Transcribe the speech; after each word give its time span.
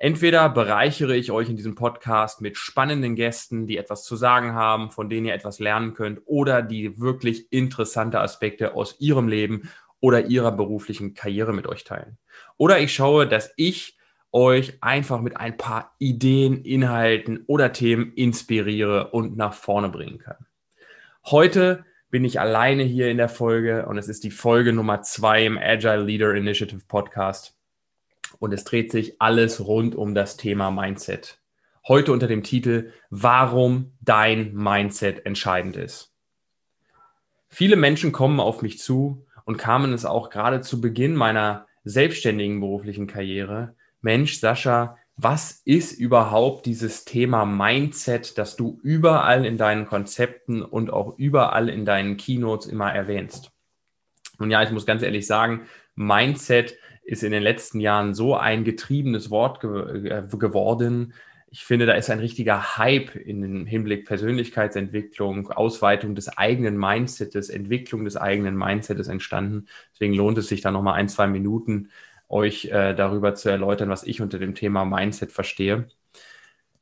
Entweder 0.00 0.48
bereichere 0.48 1.16
ich 1.16 1.32
euch 1.32 1.50
in 1.50 1.56
diesem 1.56 1.74
Podcast 1.74 2.40
mit 2.40 2.56
spannenden 2.56 3.16
Gästen, 3.16 3.66
die 3.66 3.76
etwas 3.76 4.04
zu 4.04 4.14
sagen 4.14 4.54
haben, 4.54 4.92
von 4.92 5.10
denen 5.10 5.26
ihr 5.26 5.34
etwas 5.34 5.58
lernen 5.58 5.92
könnt, 5.94 6.20
oder 6.24 6.62
die 6.62 7.00
wirklich 7.00 7.52
interessante 7.52 8.20
Aspekte 8.20 8.74
aus 8.74 9.00
ihrem 9.00 9.26
Leben 9.26 9.68
oder 9.98 10.26
ihrer 10.26 10.52
beruflichen 10.52 11.14
Karriere 11.14 11.52
mit 11.52 11.66
euch 11.66 11.82
teilen. 11.82 12.16
Oder 12.56 12.78
ich 12.78 12.94
schaue, 12.94 13.26
dass 13.26 13.52
ich 13.56 13.98
euch 14.30 14.78
einfach 14.82 15.20
mit 15.20 15.36
ein 15.36 15.56
paar 15.56 15.96
Ideen, 15.98 16.62
Inhalten 16.62 17.42
oder 17.48 17.72
Themen 17.72 18.12
inspiriere 18.12 19.10
und 19.10 19.36
nach 19.36 19.54
vorne 19.54 19.88
bringen 19.88 20.18
kann. 20.18 20.46
Heute 21.24 21.84
bin 22.08 22.24
ich 22.24 22.38
alleine 22.38 22.84
hier 22.84 23.10
in 23.10 23.16
der 23.16 23.28
Folge 23.28 23.86
und 23.86 23.98
es 23.98 24.08
ist 24.08 24.22
die 24.22 24.30
Folge 24.30 24.72
Nummer 24.72 25.02
zwei 25.02 25.44
im 25.44 25.58
Agile 25.58 26.04
Leader 26.04 26.34
Initiative 26.34 26.82
Podcast. 26.86 27.57
Und 28.38 28.52
es 28.52 28.64
dreht 28.64 28.92
sich 28.92 29.20
alles 29.20 29.66
rund 29.66 29.94
um 29.94 30.14
das 30.14 30.36
Thema 30.36 30.70
Mindset. 30.70 31.38
Heute 31.86 32.12
unter 32.12 32.26
dem 32.26 32.42
Titel 32.42 32.92
Warum 33.10 33.92
dein 34.00 34.54
Mindset 34.54 35.24
entscheidend 35.26 35.76
ist. 35.76 36.12
Viele 37.48 37.76
Menschen 37.76 38.12
kommen 38.12 38.40
auf 38.40 38.62
mich 38.62 38.78
zu 38.78 39.26
und 39.44 39.56
kamen 39.56 39.92
es 39.92 40.04
auch 40.04 40.28
gerade 40.28 40.60
zu 40.60 40.80
Beginn 40.80 41.16
meiner 41.16 41.66
selbstständigen 41.84 42.60
beruflichen 42.60 43.06
Karriere 43.06 43.74
Mensch, 44.00 44.38
Sascha, 44.38 44.96
was 45.16 45.62
ist 45.64 45.92
überhaupt 45.98 46.66
dieses 46.66 47.04
Thema 47.04 47.44
Mindset, 47.44 48.38
das 48.38 48.54
du 48.54 48.78
überall 48.84 49.44
in 49.44 49.56
deinen 49.56 49.86
Konzepten 49.86 50.62
und 50.62 50.92
auch 50.92 51.18
überall 51.18 51.68
in 51.68 51.84
deinen 51.84 52.16
Keynotes 52.16 52.68
immer 52.68 52.92
erwähnst? 52.92 53.50
Und 54.38 54.52
ja, 54.52 54.62
ich 54.62 54.70
muss 54.70 54.86
ganz 54.86 55.02
ehrlich 55.02 55.26
sagen, 55.26 55.66
Mindset 55.96 56.76
ist 57.08 57.22
in 57.22 57.32
den 57.32 57.42
letzten 57.42 57.80
Jahren 57.80 58.12
so 58.12 58.36
ein 58.36 58.64
getriebenes 58.64 59.30
Wort 59.30 59.60
ge 59.60 60.10
äh, 60.10 60.22
geworden. 60.36 61.14
Ich 61.50 61.64
finde, 61.64 61.86
da 61.86 61.94
ist 61.94 62.10
ein 62.10 62.18
richtiger 62.18 62.76
Hype 62.76 63.16
in 63.16 63.40
den 63.40 63.66
Hinblick 63.66 64.04
Persönlichkeitsentwicklung, 64.06 65.50
Ausweitung 65.50 66.14
des 66.14 66.28
eigenen 66.36 66.76
Mindsets, 66.76 67.48
Entwicklung 67.48 68.04
des 68.04 68.18
eigenen 68.18 68.54
Mindsets 68.56 69.08
entstanden. 69.08 69.66
Deswegen 69.94 70.12
lohnt 70.12 70.36
es 70.36 70.48
sich 70.48 70.60
da 70.60 70.70
nochmal 70.70 70.94
ein, 70.94 71.08
zwei 71.08 71.26
Minuten 71.26 71.88
euch 72.28 72.66
äh, 72.66 72.92
darüber 72.92 73.34
zu 73.34 73.48
erläutern, 73.48 73.88
was 73.88 74.04
ich 74.04 74.20
unter 74.20 74.38
dem 74.38 74.54
Thema 74.54 74.84
Mindset 74.84 75.32
verstehe. 75.32 75.88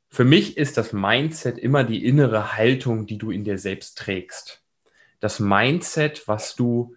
Für 0.08 0.24
mich 0.24 0.56
ist 0.56 0.77
das 0.77 0.92
Mindset 0.92 1.56
immer 1.56 1.84
die 1.84 2.04
innere 2.04 2.56
Haltung, 2.56 3.06
die 3.06 3.19
du 3.19 3.30
in 3.30 3.44
dir 3.44 3.58
selbst 3.58 3.97
trägst. 3.97 4.64
Das 5.20 5.38
Mindset, 5.38 6.27
was 6.27 6.56
du, 6.56 6.97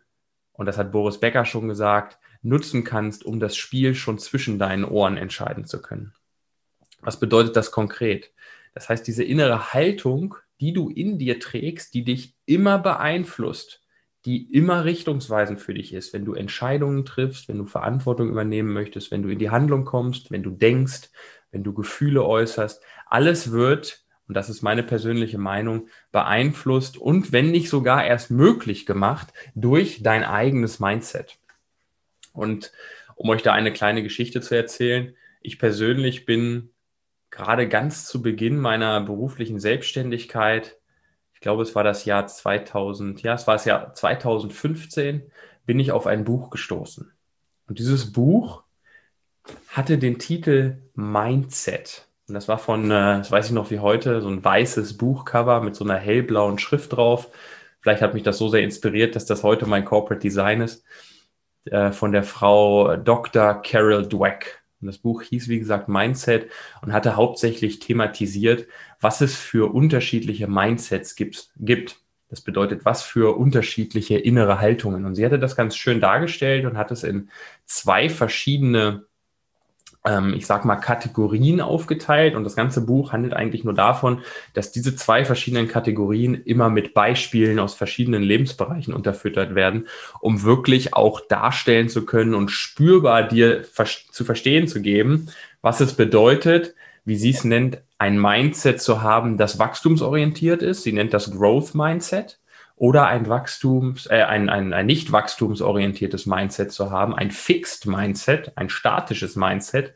und 0.54 0.66
das 0.66 0.80
hat 0.80 0.92
Boris 0.92 1.20
Becker 1.20 1.46
schon 1.46 1.68
gesagt, 1.68 2.19
nutzen 2.42 2.84
kannst, 2.84 3.26
um 3.26 3.40
das 3.40 3.56
Spiel 3.56 3.96
schon 3.96 4.20
zwischen 4.20 4.60
deinen 4.60 4.86
Ohren 4.86 5.18
entscheiden 5.18 5.66
zu 5.66 5.82
können. 5.82 6.14
Was 7.02 7.20
bedeutet 7.20 7.56
das 7.56 7.72
konkret? 7.72 8.32
Das 8.74 8.90
heißt, 8.90 9.06
diese 9.08 9.24
innere 9.24 9.74
Haltung, 9.74 10.36
die 10.60 10.74
du 10.74 10.90
in 10.90 11.18
dir 11.18 11.40
trägst, 11.40 11.94
die 11.94 12.04
dich 12.04 12.36
immer 12.46 12.80
beeinflusst, 12.80 13.82
die 14.26 14.54
immer 14.54 14.84
richtungsweisend 14.84 15.62
für 15.62 15.74
dich 15.74 15.94
ist, 15.94 16.14
wenn 16.14 16.26
du 16.26 16.34
Entscheidungen 16.34 17.06
triffst, 17.06 17.48
wenn 17.48 17.58
du 17.58 17.66
Verantwortung 17.66 18.30
übernehmen 18.30 18.74
möchtest, 18.74 19.12
wenn 19.12 19.24
du 19.24 19.30
in 19.30 19.40
die 19.40 19.50
Handlung 19.50 19.86
kommst, 19.86 20.30
wenn 20.30 20.44
du 20.44 20.52
denkst, 20.52 21.10
wenn 21.52 21.64
du 21.64 21.74
Gefühle 21.74 22.26
äußerst. 22.26 22.84
Alles 23.08 23.52
wird, 23.52 24.04
und 24.28 24.36
das 24.36 24.50
ist 24.50 24.62
meine 24.62 24.84
persönliche 24.84 25.38
Meinung, 25.38 25.88
beeinflusst 26.12 26.98
und 26.98 27.32
wenn 27.32 27.52
nicht 27.52 27.70
sogar 27.70 28.06
erst 28.06 28.30
möglich 28.30 28.86
gemacht 28.86 29.34
durch 29.56 30.04
dein 30.04 30.24
eigenes 30.24 30.80
Mindset. 30.80 31.40
Und 32.40 32.72
um 33.16 33.30
euch 33.30 33.44
da 33.44 33.54
eine 33.54 33.74
kleine 33.74 34.04
Geschichte 34.04 34.42
zu 34.42 34.56
erzählen, 34.56 35.16
ich 35.42 35.60
persönlich 35.60 36.26
bin 36.26 36.72
gerade 37.30 37.68
ganz 37.68 38.06
zu 38.06 38.22
Beginn 38.22 38.58
meiner 38.58 39.02
beruflichen 39.02 39.60
Selbstständigkeit 39.60 40.80
ich 41.40 41.42
glaube, 41.42 41.64
es 41.64 41.74
war 41.74 41.86
das 41.86 42.04
Jahr 42.04 42.28
2000, 42.28 43.24
ja, 43.24 43.34
es 43.34 43.48
war 43.48 43.56
das 43.56 43.64
Jahr 43.64 43.94
2015, 43.94 45.32
bin 45.66 45.80
ich 45.80 45.94
auf 45.94 46.06
ein 46.06 46.26
Buch 46.26 46.50
gestoßen. 46.50 47.14
Und 47.66 47.80
dieses 47.80 48.12
Buch 48.12 48.64
hatte 49.70 49.98
den 49.98 50.20
Titel 50.20 50.80
Mindset. 50.96 52.10
Und 52.28 52.34
das 52.34 52.50
war 52.50 52.58
von, 52.58 52.92
äh, 52.92 53.20
das 53.20 53.32
weiß 53.32 53.46
ich 53.46 53.52
noch 53.54 53.72
wie 53.72 53.80
heute, 53.80 54.20
so 54.20 54.28
ein 54.28 54.44
weißes 54.44 54.98
Buchcover 54.98 55.62
mit 55.62 55.78
so 55.78 55.86
einer 55.86 55.96
hellblauen 55.96 56.60
Schrift 56.60 56.92
drauf. 56.92 57.30
Vielleicht 57.80 58.02
hat 58.02 58.16
mich 58.16 58.24
das 58.24 58.38
so 58.38 58.50
sehr 58.50 58.62
inspiriert, 58.62 59.16
dass 59.16 59.26
das 59.26 59.42
heute 59.42 59.66
mein 59.66 59.86
Corporate 59.86 60.20
Design 60.20 60.60
ist. 60.60 60.84
Äh, 61.66 61.92
von 61.92 62.12
der 62.12 62.24
Frau 62.24 62.96
Dr. 62.96 63.62
Carol 63.62 64.08
Dweck. 64.08 64.64
Und 64.82 64.88
das 64.88 64.98
Buch 64.98 65.22
hieß, 65.22 65.50
wie 65.50 65.60
gesagt, 65.60 65.90
Mindset 65.90 66.50
und 66.82 66.94
hatte 66.94 67.18
hauptsächlich 67.18 67.80
thematisiert, 67.80 68.66
was 69.02 69.20
es 69.22 69.36
für 69.36 69.74
unterschiedliche 69.74 70.48
Mindsets 70.48 71.16
gibt. 71.16 72.00
Das 72.30 72.42
bedeutet, 72.42 72.86
was 72.86 73.04
für 73.04 73.38
unterschiedliche 73.38 74.18
innere 74.18 74.60
Haltungen. 74.60 75.06
Und 75.06 75.16
sie 75.16 75.26
hatte 75.26 75.40
das 75.40 75.58
ganz 75.58 75.76
schön 75.76 76.00
dargestellt 76.00 76.66
und 76.66 76.78
hat 76.78 76.92
es 76.92 77.04
in 77.04 77.30
zwei 77.66 78.10
verschiedene 78.10 79.06
ähm, 80.06 80.34
ich 80.34 80.46
sag 80.46 80.66
mal, 80.66 80.78
Kategorien 80.78 81.62
aufgeteilt. 81.62 82.36
Und 82.36 82.44
das 82.44 82.56
ganze 82.56 82.86
Buch 82.86 83.12
handelt 83.12 83.34
eigentlich 83.34 83.64
nur 83.64 83.74
davon, 83.74 84.22
dass 84.54 84.72
diese 84.72 84.96
zwei 84.96 85.26
verschiedenen 85.26 85.68
Kategorien 85.68 86.36
immer 86.36 86.70
mit 86.70 86.94
Beispielen 86.94 87.60
aus 87.60 87.74
verschiedenen 87.74 88.24
Lebensbereichen 88.24 88.94
unterfüttert 88.94 89.56
werden, 89.56 89.88
um 90.22 90.44
wirklich 90.44 90.94
auch 90.94 91.22
darstellen 91.22 91.90
zu 91.90 92.06
können 92.06 92.34
und 92.34 92.50
spürbar 92.50 93.28
dir 93.28 93.64
zu 94.12 94.26
verstehen 94.26 94.68
zu 94.68 94.82
geben, 94.82 95.30
was 95.62 95.82
es 95.82 95.94
bedeutet, 95.94 96.76
wie 97.06 97.16
sie 97.16 97.32
es 97.32 97.44
nennt, 97.44 97.82
ein 97.98 98.20
Mindset 98.20 98.82
zu 98.82 99.02
haben, 99.02 99.38
das 99.38 99.60
wachstumsorientiert 99.60 100.62
ist. 100.62 100.84
Sie 100.84 100.94
nennt 100.94 101.14
das 101.14 101.32
Growth 101.32 101.76
Mindset 101.76 102.40
oder 102.80 103.08
ein 103.08 103.28
Wachstums, 103.28 104.08
äh, 104.08 104.24
ein, 104.24 104.50
ein, 104.50 104.74
ein 104.74 104.86
nicht 104.86 105.12
wachstumsorientiertes 105.12 106.26
Mindset 106.26 106.72
zu 106.72 106.92
haben, 106.92 107.14
ein 107.14 107.30
Fixed 107.30 107.86
Mindset, 107.86 108.54
ein 108.56 108.70
statisches 108.70 109.36
Mindset 109.36 109.94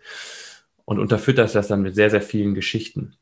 und 0.83 0.99
unterfüttert 0.99 1.55
das 1.55 1.69
dann 1.69 1.81
mit 1.81 1.95
sehr, 1.95 2.09
sehr 2.09 2.21
vielen 2.21 2.53
Geschichten. 2.53 3.16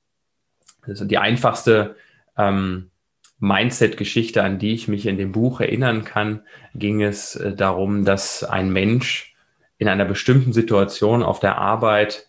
Also 0.81 1.05
die 1.05 1.19
einfachste 1.19 1.95
ähm, 2.35 2.89
Mindset-Geschichte, 3.38 4.41
an 4.41 4.57
die 4.57 4.73
ich 4.73 4.88
mich 4.88 5.05
in 5.05 5.17
dem 5.17 5.31
Buch 5.31 5.61
erinnern 5.61 6.05
kann, 6.05 6.41
ging 6.73 7.03
es 7.03 7.35
äh, 7.35 7.55
darum, 7.55 8.03
dass 8.03 8.43
ein 8.43 8.73
Mensch 8.73 9.35
in 9.78 9.88
einer 9.88 10.05
bestimmten 10.05 10.53
Situation 10.53 11.22
auf 11.22 11.39
der 11.39 11.59
Arbeit 11.59 12.25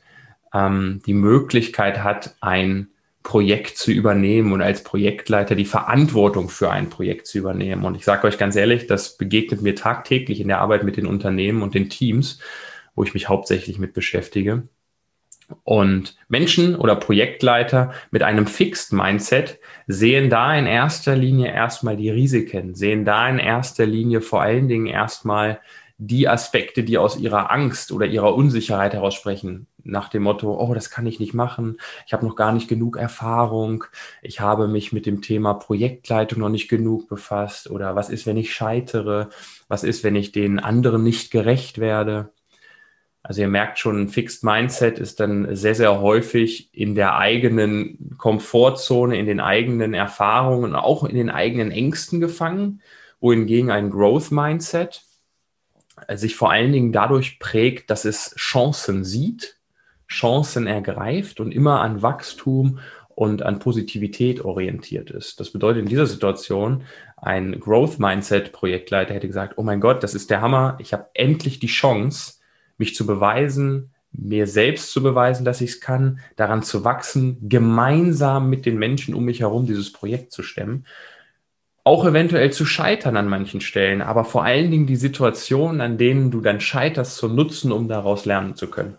ähm, 0.53 1.01
die 1.07 1.15
Möglichkeit 1.15 2.05
hat, 2.05 2.37
ein 2.43 2.89
Projekt 3.23 3.77
zu 3.77 3.93
übernehmen 3.93 4.53
und 4.53 4.63
als 4.63 4.83
Projektleiter 4.83 5.55
die 5.55 5.65
Verantwortung 5.65 6.49
für 6.49 6.71
ein 6.71 6.91
Projekt 6.91 7.27
zu 7.27 7.39
übernehmen. 7.39 7.85
Und 7.85 7.95
ich 7.95 8.05
sage 8.05 8.27
euch 8.27 8.39
ganz 8.39 8.57
ehrlich, 8.57 8.87
das 8.87 9.17
begegnet 9.17 9.63
mir 9.63 9.75
tagtäglich 9.75 10.41
in 10.41 10.49
der 10.49 10.61
Arbeit 10.61 10.85
mit 10.85 10.97
den 10.97 11.07
Unternehmen 11.07 11.63
und 11.63 11.75
den 11.75 11.89
Teams, 11.89 12.41
wo 12.95 13.05
ich 13.05 13.15
mich 13.15 13.29
hauptsächlich 13.29 13.79
mit 13.79 13.93
beschäftige. 13.93 14.65
Und 15.65 16.17
Menschen 16.29 16.75
oder 16.77 16.97
Projektleiter 16.97 17.93
mit 18.11 18.23
einem 18.23 18.47
Fixed 18.47 18.93
Mindset 18.93 19.59
sehen 19.87 20.31
da 20.31 20.57
in 20.57 20.67
erster 20.67 21.15
Linie 21.15 21.53
erstmal 21.53 21.97
die 21.97 22.11
Risiken, 22.11 22.75
sehen 22.75 23.05
da 23.05 23.29
in 23.29 23.39
erster 23.39 23.87
Linie 23.87 24.21
vor 24.21 24.43
allen 24.43 24.69
Dingen 24.69 24.87
erstmal 24.87 25.61
die 26.07 26.29
Aspekte, 26.29 26.83
die 26.83 26.99
aus 26.99 27.17
ihrer 27.17 27.53
Angst 27.53 27.93
oder 27.93 28.07
ihrer 28.07 28.35
Unsicherheit 28.35 28.93
heraus 28.93 29.15
sprechen, 29.15 29.69
nach 29.85 30.09
dem 30.09 30.25
Motto, 30.25 30.53
oh, 30.53 30.75
das 30.75 30.91
kann 30.91 31.07
ich 31.07 31.21
nicht 31.21 31.33
machen, 31.33 31.79
ich 32.07 32.13
habe 32.13 32.27
noch 32.27 32.35
gar 32.35 32.53
nicht 32.53 32.69
genug 32.69 32.97
Erfahrung, 32.97 33.85
ich 34.21 34.41
habe 34.41 34.67
mich 34.67 34.93
mit 34.93 35.07
dem 35.07 35.23
Thema 35.23 35.55
Projektleitung 35.55 36.41
noch 36.41 36.49
nicht 36.49 36.69
genug 36.69 37.09
befasst 37.09 37.71
oder 37.71 37.95
was 37.95 38.11
ist, 38.11 38.27
wenn 38.27 38.37
ich 38.37 38.53
scheitere, 38.53 39.29
was 39.69 39.85
ist, 39.85 40.03
wenn 40.03 40.17
ich 40.17 40.33
den 40.33 40.59
anderen 40.59 41.05
nicht 41.05 41.31
gerecht 41.31 41.79
werde. 41.79 42.33
Also 43.23 43.43
ihr 43.43 43.49
merkt 43.49 43.79
schon, 43.79 44.01
ein 44.03 44.09
Fixed 44.09 44.43
Mindset 44.43 44.99
ist 44.99 45.21
dann 45.21 45.55
sehr, 45.55 45.77
sehr 45.77 46.01
häufig 46.01 46.69
in 46.73 46.97
der 46.97 47.17
eigenen 47.17 48.17
Komfortzone, 48.19 49.17
in 49.17 49.27
den 49.27 49.39
eigenen 49.39 49.95
Erfahrungen, 49.95 50.75
auch 50.75 51.05
in 51.05 51.15
den 51.15 51.31
eigenen 51.31 51.71
Ängsten 51.71 52.19
gefangen, 52.19 52.83
wohingegen 53.21 53.71
ein 53.71 53.91
Growth 53.91 54.33
Mindset 54.33 55.05
sich 56.15 56.37
vor 56.37 56.51
allen 56.51 56.73
Dingen 56.73 56.93
dadurch 56.93 57.39
prägt, 57.39 57.91
dass 57.91 58.05
es 58.05 58.35
Chancen 58.37 59.05
sieht, 59.05 59.59
Chancen 60.09 60.67
ergreift 60.67 61.41
und 61.41 61.53
immer 61.53 61.81
an 61.81 62.03
Wachstum 62.03 62.79
und 63.15 63.43
an 63.43 63.59
Positivität 63.59 64.45
orientiert 64.45 65.11
ist. 65.11 65.41
Das 65.41 65.51
bedeutet 65.51 65.83
in 65.83 65.89
dieser 65.89 66.07
Situation, 66.07 66.85
ein 67.17 67.61
Growth 67.61 67.99
Mindset 67.99 68.53
Projektleiter 68.53 69.15
hätte 69.15 69.29
gesagt, 69.29 69.55
oh 69.57 69.63
mein 69.63 69.81
Gott, 69.81 70.03
das 70.03 70.15
ist 70.15 70.31
der 70.31 70.41
Hammer, 70.41 70.77
ich 70.81 70.93
habe 70.93 71.07
endlich 71.15 71.61
die 71.61 71.67
Chance, 71.69 72.35
mich 72.79 72.95
zu 72.95 73.07
beweisen, 73.07 73.93
mir 74.13 74.47
selbst 74.47 74.93
zu 74.93 75.03
beweisen, 75.03 75.45
dass 75.45 75.61
ich 75.61 75.71
es 75.71 75.81
kann, 75.81 76.21
daran 76.37 76.63
zu 76.63 76.85
wachsen, 76.85 77.39
gemeinsam 77.49 78.51
mit 78.51 78.67
den 78.67 78.79
Menschen 78.79 79.15
um 79.15 79.25
mich 79.25 79.41
herum 79.41 79.67
dieses 79.67 79.93
Projekt 79.93 80.33
zu 80.33 80.43
stemmen. 80.43 80.85
Auch 81.85 82.05
eventuell 82.05 82.53
zu 82.53 82.65
scheitern 82.65 83.17
an 83.17 83.29
manchen 83.29 83.61
Stellen, 83.61 84.03
aber 84.03 84.25
vor 84.25 84.45
allen 84.45 84.71
Dingen 84.71 84.87
die 84.87 84.97
Situationen, 84.97 85.81
an 85.81 85.99
denen 85.99 86.31
du 86.31 86.41
dann 86.41 86.61
scheiterst, 86.61 87.17
zu 87.17 87.29
nutzen, 87.29 87.73
um 87.73 87.89
daraus 87.89 88.25
lernen 88.25 88.55
zu 88.55 88.69
können. 88.69 88.99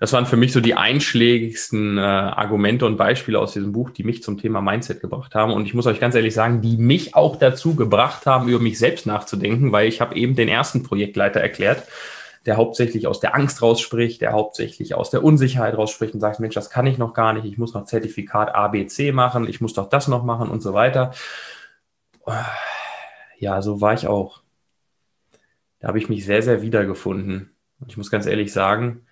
Das 0.00 0.12
waren 0.12 0.26
für 0.26 0.36
mich 0.36 0.52
so 0.52 0.60
die 0.60 0.74
einschlägigsten 0.74 1.98
äh, 1.98 2.00
Argumente 2.00 2.84
und 2.86 2.96
Beispiele 2.96 3.38
aus 3.38 3.52
diesem 3.52 3.72
Buch, 3.72 3.90
die 3.90 4.04
mich 4.04 4.22
zum 4.22 4.38
Thema 4.38 4.60
Mindset 4.60 5.00
gebracht 5.00 5.34
haben. 5.34 5.52
Und 5.52 5.66
ich 5.66 5.74
muss 5.74 5.86
euch 5.86 6.00
ganz 6.00 6.14
ehrlich 6.14 6.34
sagen, 6.34 6.60
die 6.60 6.76
mich 6.76 7.14
auch 7.14 7.36
dazu 7.36 7.74
gebracht 7.74 8.26
haben, 8.26 8.48
über 8.48 8.58
mich 8.58 8.78
selbst 8.78 9.06
nachzudenken, 9.06 9.72
weil 9.72 9.88
ich 9.88 10.00
habe 10.00 10.16
eben 10.16 10.34
den 10.36 10.48
ersten 10.48 10.82
Projektleiter 10.82 11.40
erklärt, 11.40 11.84
der 12.46 12.56
hauptsächlich 12.56 13.06
aus 13.06 13.20
der 13.20 13.34
Angst 13.34 13.62
rausspricht, 13.62 14.20
der 14.20 14.32
hauptsächlich 14.32 14.94
aus 14.94 15.10
der 15.10 15.24
Unsicherheit 15.24 15.76
rausspricht 15.76 16.14
und 16.14 16.20
sagt, 16.20 16.40
Mensch, 16.40 16.54
das 16.54 16.70
kann 16.70 16.86
ich 16.86 16.98
noch 16.98 17.14
gar 17.14 17.32
nicht, 17.32 17.44
ich 17.44 17.58
muss 17.58 17.74
noch 17.74 17.84
Zertifikat 17.84 18.54
ABC 18.54 19.12
machen, 19.12 19.48
ich 19.48 19.60
muss 19.60 19.74
doch 19.74 19.88
das 19.88 20.08
noch 20.08 20.24
machen 20.24 20.50
und 20.50 20.62
so 20.62 20.74
weiter. 20.74 21.12
Ja, 23.38 23.62
so 23.62 23.80
war 23.80 23.94
ich 23.94 24.06
auch. 24.06 24.42
Da 25.80 25.88
habe 25.88 25.98
ich 25.98 26.08
mich 26.08 26.24
sehr, 26.24 26.42
sehr 26.42 26.62
wiedergefunden. 26.62 27.54
Und 27.80 27.90
ich 27.90 27.96
muss 27.96 28.10
ganz 28.10 28.26
ehrlich 28.26 28.52
sagen, 28.52 29.06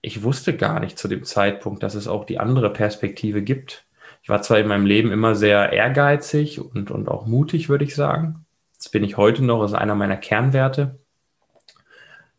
ich 0.00 0.22
wusste 0.22 0.56
gar 0.56 0.80
nicht 0.80 0.98
zu 0.98 1.08
dem 1.08 1.24
Zeitpunkt, 1.24 1.82
dass 1.82 1.94
es 1.94 2.08
auch 2.08 2.24
die 2.24 2.38
andere 2.38 2.72
Perspektive 2.72 3.42
gibt. 3.42 3.86
Ich 4.22 4.28
war 4.28 4.42
zwar 4.42 4.58
in 4.58 4.68
meinem 4.68 4.86
Leben 4.86 5.10
immer 5.10 5.34
sehr 5.34 5.72
ehrgeizig 5.72 6.60
und, 6.60 6.90
und 6.90 7.08
auch 7.08 7.26
mutig, 7.26 7.68
würde 7.68 7.84
ich 7.84 7.94
sagen. 7.94 8.46
Das 8.76 8.90
bin 8.90 9.02
ich 9.02 9.16
heute 9.16 9.44
noch, 9.44 9.64
ist 9.64 9.74
einer 9.74 9.94
meiner 9.94 10.16
Kernwerte. 10.16 10.98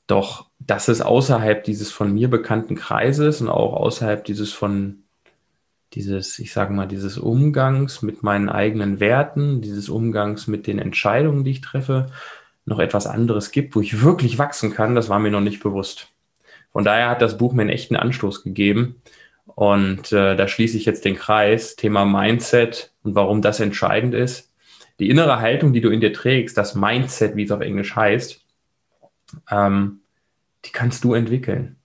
Doch 0.09 0.49
dass 0.57 0.87
es 0.87 1.01
außerhalb 1.01 1.63
dieses 1.63 1.91
von 1.91 2.11
mir 2.13 2.29
bekannten 2.29 2.75
Kreises 2.75 3.41
und 3.41 3.49
auch 3.49 3.73
außerhalb 3.73 4.25
dieses 4.25 4.51
von 4.51 5.03
dieses, 5.93 6.39
ich 6.39 6.51
sage 6.51 6.73
mal, 6.73 6.87
dieses 6.87 7.17
Umgangs 7.17 8.01
mit 8.01 8.23
meinen 8.23 8.49
eigenen 8.49 8.99
Werten, 8.99 9.61
dieses 9.61 9.87
Umgangs 9.87 10.47
mit 10.47 10.65
den 10.65 10.79
Entscheidungen, 10.79 11.43
die 11.43 11.51
ich 11.51 11.61
treffe, 11.61 12.07
noch 12.65 12.79
etwas 12.79 13.05
anderes 13.07 13.51
gibt, 13.51 13.75
wo 13.75 13.81
ich 13.81 14.01
wirklich 14.01 14.37
wachsen 14.39 14.73
kann, 14.73 14.95
das 14.95 15.09
war 15.09 15.19
mir 15.19 15.31
noch 15.31 15.41
nicht 15.41 15.61
bewusst. 15.61 16.09
Von 16.71 16.83
daher 16.83 17.09
hat 17.09 17.21
das 17.21 17.37
Buch 17.37 17.53
mir 17.53 17.61
einen 17.61 17.71
echten 17.71 17.95
Anstoß 17.95 18.43
gegeben. 18.43 19.01
Und 19.45 20.11
äh, 20.11 20.35
da 20.35 20.47
schließe 20.47 20.77
ich 20.77 20.85
jetzt 20.85 21.05
den 21.05 21.15
Kreis, 21.15 21.75
Thema 21.75 22.05
Mindset 22.05 22.93
und 23.03 23.15
warum 23.15 23.41
das 23.41 23.59
entscheidend 23.59 24.13
ist. 24.13 24.51
Die 24.99 25.09
innere 25.09 25.39
Haltung, 25.39 25.73
die 25.73 25.81
du 25.81 25.89
in 25.89 26.01
dir 26.01 26.13
trägst, 26.13 26.57
das 26.57 26.75
Mindset, 26.75 27.35
wie 27.35 27.43
es 27.43 27.51
auf 27.51 27.61
Englisch 27.61 27.95
heißt, 27.95 28.45
ähm, 29.49 30.01
die 30.65 30.71
kannst 30.71 31.03
du 31.03 31.13
entwickeln. 31.13 31.77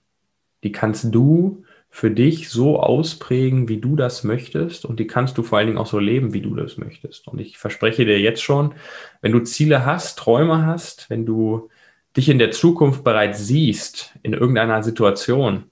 Die 0.62 0.72
kannst 0.72 1.14
du 1.14 1.64
für 1.90 2.10
dich 2.10 2.48
so 2.48 2.80
ausprägen, 2.80 3.68
wie 3.68 3.80
du 3.80 3.94
das 3.94 4.24
möchtest. 4.24 4.84
Und 4.84 4.98
die 4.98 5.06
kannst 5.06 5.38
du 5.38 5.44
vor 5.44 5.58
allen 5.58 5.68
Dingen 5.68 5.78
auch 5.78 5.86
so 5.86 6.00
leben, 6.00 6.34
wie 6.34 6.40
du 6.40 6.56
das 6.56 6.76
möchtest. 6.76 7.28
Und 7.28 7.40
ich 7.40 7.56
verspreche 7.56 8.04
dir 8.04 8.20
jetzt 8.20 8.42
schon, 8.42 8.74
wenn 9.20 9.30
du 9.30 9.40
Ziele 9.40 9.86
hast, 9.86 10.18
Träume 10.18 10.66
hast, 10.66 11.08
wenn 11.08 11.24
du 11.24 11.70
dich 12.16 12.28
in 12.28 12.38
der 12.38 12.50
Zukunft 12.50 13.04
bereits 13.04 13.46
siehst, 13.46 14.14
in 14.22 14.32
irgendeiner 14.32 14.82
Situation, 14.82 15.70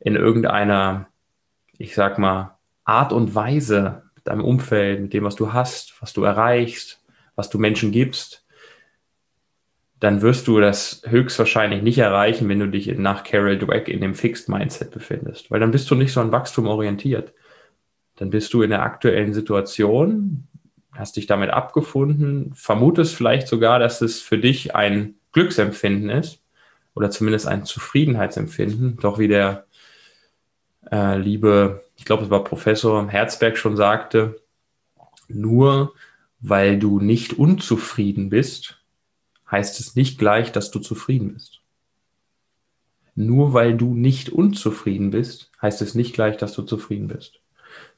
in 0.00 0.16
irgendeiner, 0.16 1.06
ich 1.78 1.94
sag 1.94 2.18
mal, 2.18 2.58
Art 2.84 3.12
und 3.12 3.34
Weise 3.36 4.02
mit 4.16 4.26
deinem 4.26 4.44
Umfeld, 4.44 5.00
mit 5.00 5.12
dem, 5.12 5.22
was 5.22 5.36
du 5.36 5.52
hast, 5.52 5.94
was 6.00 6.12
du 6.12 6.24
erreichst, 6.24 7.02
was 7.36 7.50
du 7.50 7.58
Menschen 7.58 7.92
gibst, 7.92 8.41
dann 10.02 10.20
wirst 10.20 10.48
du 10.48 10.58
das 10.58 11.02
höchstwahrscheinlich 11.06 11.80
nicht 11.80 11.98
erreichen, 11.98 12.48
wenn 12.48 12.58
du 12.58 12.66
dich 12.66 12.88
nach 12.98 13.22
Carol 13.22 13.56
Dweck 13.56 13.86
in 13.86 14.00
dem 14.00 14.16
Fixed 14.16 14.48
Mindset 14.48 14.90
befindest, 14.90 15.48
weil 15.48 15.60
dann 15.60 15.70
bist 15.70 15.88
du 15.88 15.94
nicht 15.94 16.12
so 16.12 16.20
an 16.20 16.32
Wachstum 16.32 16.66
orientiert. 16.66 17.32
Dann 18.16 18.30
bist 18.30 18.52
du 18.52 18.62
in 18.62 18.70
der 18.70 18.82
aktuellen 18.82 19.32
Situation, 19.32 20.48
hast 20.90 21.16
dich 21.16 21.28
damit 21.28 21.50
abgefunden, 21.50 22.50
vermutest 22.52 23.14
vielleicht 23.14 23.46
sogar, 23.46 23.78
dass 23.78 24.00
es 24.00 24.20
für 24.20 24.38
dich 24.38 24.74
ein 24.74 25.14
Glücksempfinden 25.30 26.10
ist 26.10 26.42
oder 26.96 27.12
zumindest 27.12 27.46
ein 27.46 27.64
Zufriedenheitsempfinden. 27.64 28.96
Doch 28.96 29.20
wie 29.20 29.28
der 29.28 29.66
äh, 30.90 31.16
liebe, 31.16 31.84
ich 31.94 32.04
glaube, 32.04 32.24
es 32.24 32.30
war 32.30 32.42
Professor 32.42 33.08
Herzberg 33.08 33.56
schon 33.56 33.76
sagte, 33.76 34.42
nur 35.28 35.94
weil 36.40 36.80
du 36.80 36.98
nicht 36.98 37.38
unzufrieden 37.38 38.30
bist, 38.30 38.81
heißt 39.52 39.78
es 39.78 39.94
nicht 39.94 40.18
gleich, 40.18 40.50
dass 40.50 40.70
du 40.70 40.80
zufrieden 40.80 41.34
bist. 41.34 41.60
Nur 43.14 43.52
weil 43.52 43.76
du 43.76 43.94
nicht 43.94 44.30
unzufrieden 44.30 45.10
bist, 45.10 45.50
heißt 45.60 45.82
es 45.82 45.94
nicht 45.94 46.14
gleich, 46.14 46.38
dass 46.38 46.54
du 46.54 46.62
zufrieden 46.62 47.08
bist. 47.08 47.40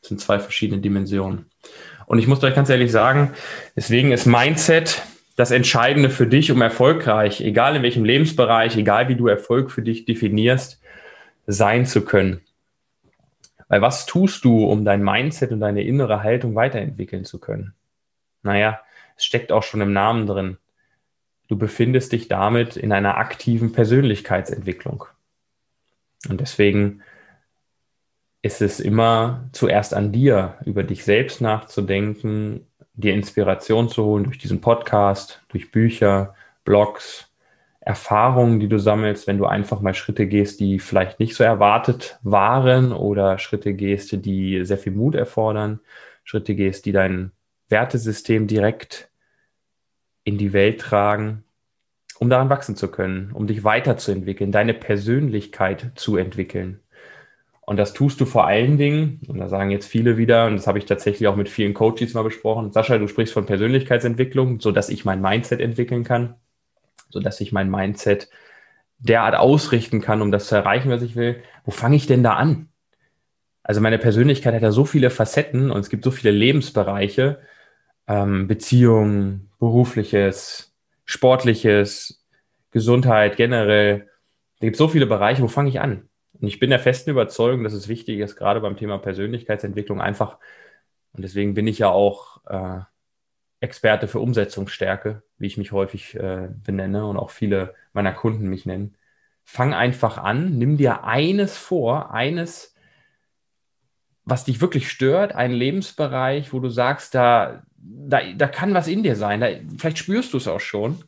Das 0.00 0.08
sind 0.08 0.20
zwei 0.20 0.40
verschiedene 0.40 0.80
Dimensionen. 0.80 1.46
Und 2.06 2.18
ich 2.18 2.26
muss 2.26 2.42
euch 2.42 2.54
ganz 2.54 2.68
ehrlich 2.68 2.92
sagen, 2.92 3.32
deswegen 3.76 4.12
ist 4.12 4.26
Mindset 4.26 5.02
das 5.36 5.50
Entscheidende 5.50 6.10
für 6.10 6.26
dich, 6.26 6.50
um 6.50 6.60
erfolgreich, 6.60 7.40
egal 7.40 7.76
in 7.76 7.82
welchem 7.82 8.04
Lebensbereich, 8.04 8.76
egal 8.76 9.08
wie 9.08 9.16
du 9.16 9.26
Erfolg 9.26 9.70
für 9.70 9.82
dich 9.82 10.04
definierst, 10.04 10.80
sein 11.46 11.86
zu 11.86 12.04
können. 12.04 12.40
Weil 13.68 13.82
was 13.82 14.06
tust 14.06 14.44
du, 14.44 14.64
um 14.64 14.84
dein 14.84 15.02
Mindset 15.02 15.50
und 15.52 15.60
deine 15.60 15.82
innere 15.82 16.22
Haltung 16.22 16.54
weiterentwickeln 16.54 17.24
zu 17.24 17.38
können? 17.38 17.74
Naja, 18.42 18.80
es 19.16 19.24
steckt 19.24 19.52
auch 19.52 19.62
schon 19.62 19.80
im 19.80 19.92
Namen 19.92 20.26
drin. 20.26 20.58
Du 21.48 21.56
befindest 21.56 22.12
dich 22.12 22.28
damit 22.28 22.76
in 22.76 22.92
einer 22.92 23.18
aktiven 23.18 23.72
Persönlichkeitsentwicklung. 23.72 25.04
Und 26.28 26.40
deswegen 26.40 27.02
ist 28.42 28.62
es 28.62 28.80
immer 28.80 29.48
zuerst 29.52 29.94
an 29.94 30.12
dir, 30.12 30.56
über 30.64 30.82
dich 30.82 31.04
selbst 31.04 31.40
nachzudenken, 31.40 32.66
dir 32.94 33.14
Inspiration 33.14 33.88
zu 33.88 34.04
holen 34.04 34.24
durch 34.24 34.38
diesen 34.38 34.60
Podcast, 34.60 35.42
durch 35.48 35.70
Bücher, 35.70 36.34
Blogs, 36.64 37.30
Erfahrungen, 37.80 38.60
die 38.60 38.68
du 38.68 38.78
sammelst, 38.78 39.26
wenn 39.26 39.38
du 39.38 39.44
einfach 39.44 39.80
mal 39.80 39.94
Schritte 39.94 40.26
gehst, 40.26 40.60
die 40.60 40.78
vielleicht 40.78 41.20
nicht 41.20 41.34
so 41.34 41.44
erwartet 41.44 42.18
waren 42.22 42.92
oder 42.92 43.38
Schritte 43.38 43.74
gehst, 43.74 44.12
die 44.24 44.64
sehr 44.64 44.78
viel 44.78 44.92
Mut 44.92 45.14
erfordern, 45.14 45.80
Schritte 46.22 46.54
gehst, 46.54 46.86
die 46.86 46.92
dein 46.92 47.32
Wertesystem 47.68 48.46
direkt 48.46 49.10
in 50.24 50.38
die 50.38 50.52
Welt 50.52 50.80
tragen, 50.80 51.44
um 52.18 52.30
daran 52.30 52.50
wachsen 52.50 52.76
zu 52.76 52.88
können, 52.88 53.30
um 53.32 53.46
dich 53.46 53.64
weiterzuentwickeln, 53.64 54.52
deine 54.52 54.74
Persönlichkeit 54.74 55.92
zu 55.94 56.16
entwickeln. 56.16 56.80
Und 57.66 57.78
das 57.78 57.94
tust 57.94 58.20
du 58.20 58.26
vor 58.26 58.46
allen 58.46 58.76
Dingen, 58.76 59.20
und 59.26 59.38
da 59.38 59.48
sagen 59.48 59.70
jetzt 59.70 59.86
viele 59.86 60.18
wieder, 60.18 60.46
und 60.46 60.56
das 60.56 60.66
habe 60.66 60.78
ich 60.78 60.84
tatsächlich 60.84 61.28
auch 61.28 61.36
mit 61.36 61.48
vielen 61.48 61.72
Coaches 61.72 62.12
mal 62.12 62.22
besprochen, 62.22 62.72
Sascha, 62.72 62.98
du 62.98 63.08
sprichst 63.08 63.32
von 63.32 63.46
Persönlichkeitsentwicklung, 63.46 64.60
so 64.60 64.70
dass 64.70 64.90
ich 64.90 65.04
mein 65.04 65.22
Mindset 65.22 65.60
entwickeln 65.60 66.04
kann, 66.04 66.34
so 67.08 67.20
dass 67.20 67.40
ich 67.40 67.52
mein 67.52 67.70
Mindset 67.70 68.28
derart 68.98 69.34
ausrichten 69.34 70.00
kann, 70.00 70.20
um 70.20 70.30
das 70.30 70.46
zu 70.46 70.54
erreichen, 70.54 70.90
was 70.90 71.02
ich 71.02 71.16
will. 71.16 71.42
Wo 71.64 71.70
fange 71.70 71.96
ich 71.96 72.06
denn 72.06 72.22
da 72.22 72.34
an? 72.34 72.68
Also 73.62 73.80
meine 73.80 73.98
Persönlichkeit 73.98 74.54
hat 74.54 74.62
ja 74.62 74.70
so 74.70 74.84
viele 74.84 75.08
Facetten 75.08 75.70
und 75.70 75.80
es 75.80 75.88
gibt 75.88 76.04
so 76.04 76.10
viele 76.10 76.32
Lebensbereiche, 76.32 77.38
ähm, 78.06 78.46
Beziehungen, 78.46 79.50
berufliches, 79.58 80.74
sportliches, 81.04 82.24
Gesundheit 82.70 83.36
generell. 83.36 84.08
Da 84.58 84.66
gibt 84.66 84.76
so 84.76 84.88
viele 84.88 85.06
Bereiche, 85.06 85.42
wo 85.42 85.48
fange 85.48 85.68
ich 85.68 85.80
an? 85.80 86.08
Und 86.40 86.48
ich 86.48 86.58
bin 86.58 86.70
der 86.70 86.80
festen 86.80 87.10
Überzeugung, 87.10 87.62
dass 87.62 87.72
es 87.72 87.88
wichtig 87.88 88.18
ist, 88.18 88.36
gerade 88.36 88.60
beim 88.60 88.76
Thema 88.76 88.98
Persönlichkeitsentwicklung 88.98 90.00
einfach, 90.00 90.38
und 91.12 91.22
deswegen 91.22 91.54
bin 91.54 91.68
ich 91.68 91.78
ja 91.78 91.88
auch 91.90 92.44
äh, 92.46 92.80
Experte 93.60 94.08
für 94.08 94.18
Umsetzungsstärke, 94.18 95.22
wie 95.38 95.46
ich 95.46 95.56
mich 95.56 95.72
häufig 95.72 96.16
äh, 96.16 96.48
benenne 96.52 97.06
und 97.06 97.16
auch 97.16 97.30
viele 97.30 97.74
meiner 97.92 98.12
Kunden 98.12 98.48
mich 98.48 98.66
nennen. 98.66 98.96
Fang 99.44 99.72
einfach 99.72 100.18
an, 100.18 100.58
nimm 100.58 100.76
dir 100.76 101.04
eines 101.04 101.56
vor, 101.56 102.12
eines, 102.12 102.74
was 104.24 104.44
dich 104.44 104.60
wirklich 104.60 104.90
stört, 104.90 105.34
einen 105.34 105.54
Lebensbereich, 105.54 106.52
wo 106.52 106.60
du 106.60 106.68
sagst, 106.68 107.14
da, 107.14 107.62
da, 107.84 108.20
da 108.34 108.48
kann 108.48 108.74
was 108.74 108.88
in 108.88 109.02
dir 109.02 109.16
sein, 109.16 109.40
da, 109.40 109.48
vielleicht 109.78 109.98
spürst 109.98 110.32
du 110.32 110.38
es 110.38 110.48
auch 110.48 110.60
schon. 110.60 111.04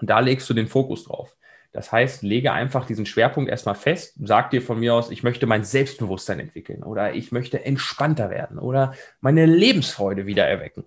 Und 0.00 0.10
da 0.10 0.20
legst 0.20 0.48
du 0.50 0.54
den 0.54 0.66
Fokus 0.66 1.04
drauf. 1.04 1.36
Das 1.72 1.92
heißt, 1.92 2.22
lege 2.22 2.52
einfach 2.52 2.86
diesen 2.86 3.06
Schwerpunkt 3.06 3.50
erstmal 3.50 3.74
fest, 3.74 4.14
sag 4.22 4.50
dir 4.50 4.62
von 4.62 4.78
mir 4.78 4.94
aus, 4.94 5.10
ich 5.10 5.22
möchte 5.22 5.46
mein 5.46 5.64
Selbstbewusstsein 5.64 6.40
entwickeln 6.40 6.82
oder 6.82 7.14
ich 7.14 7.32
möchte 7.32 7.64
entspannter 7.64 8.30
werden 8.30 8.58
oder 8.58 8.94
meine 9.20 9.44
Lebensfreude 9.46 10.26
wieder 10.26 10.46
erwecken. 10.46 10.84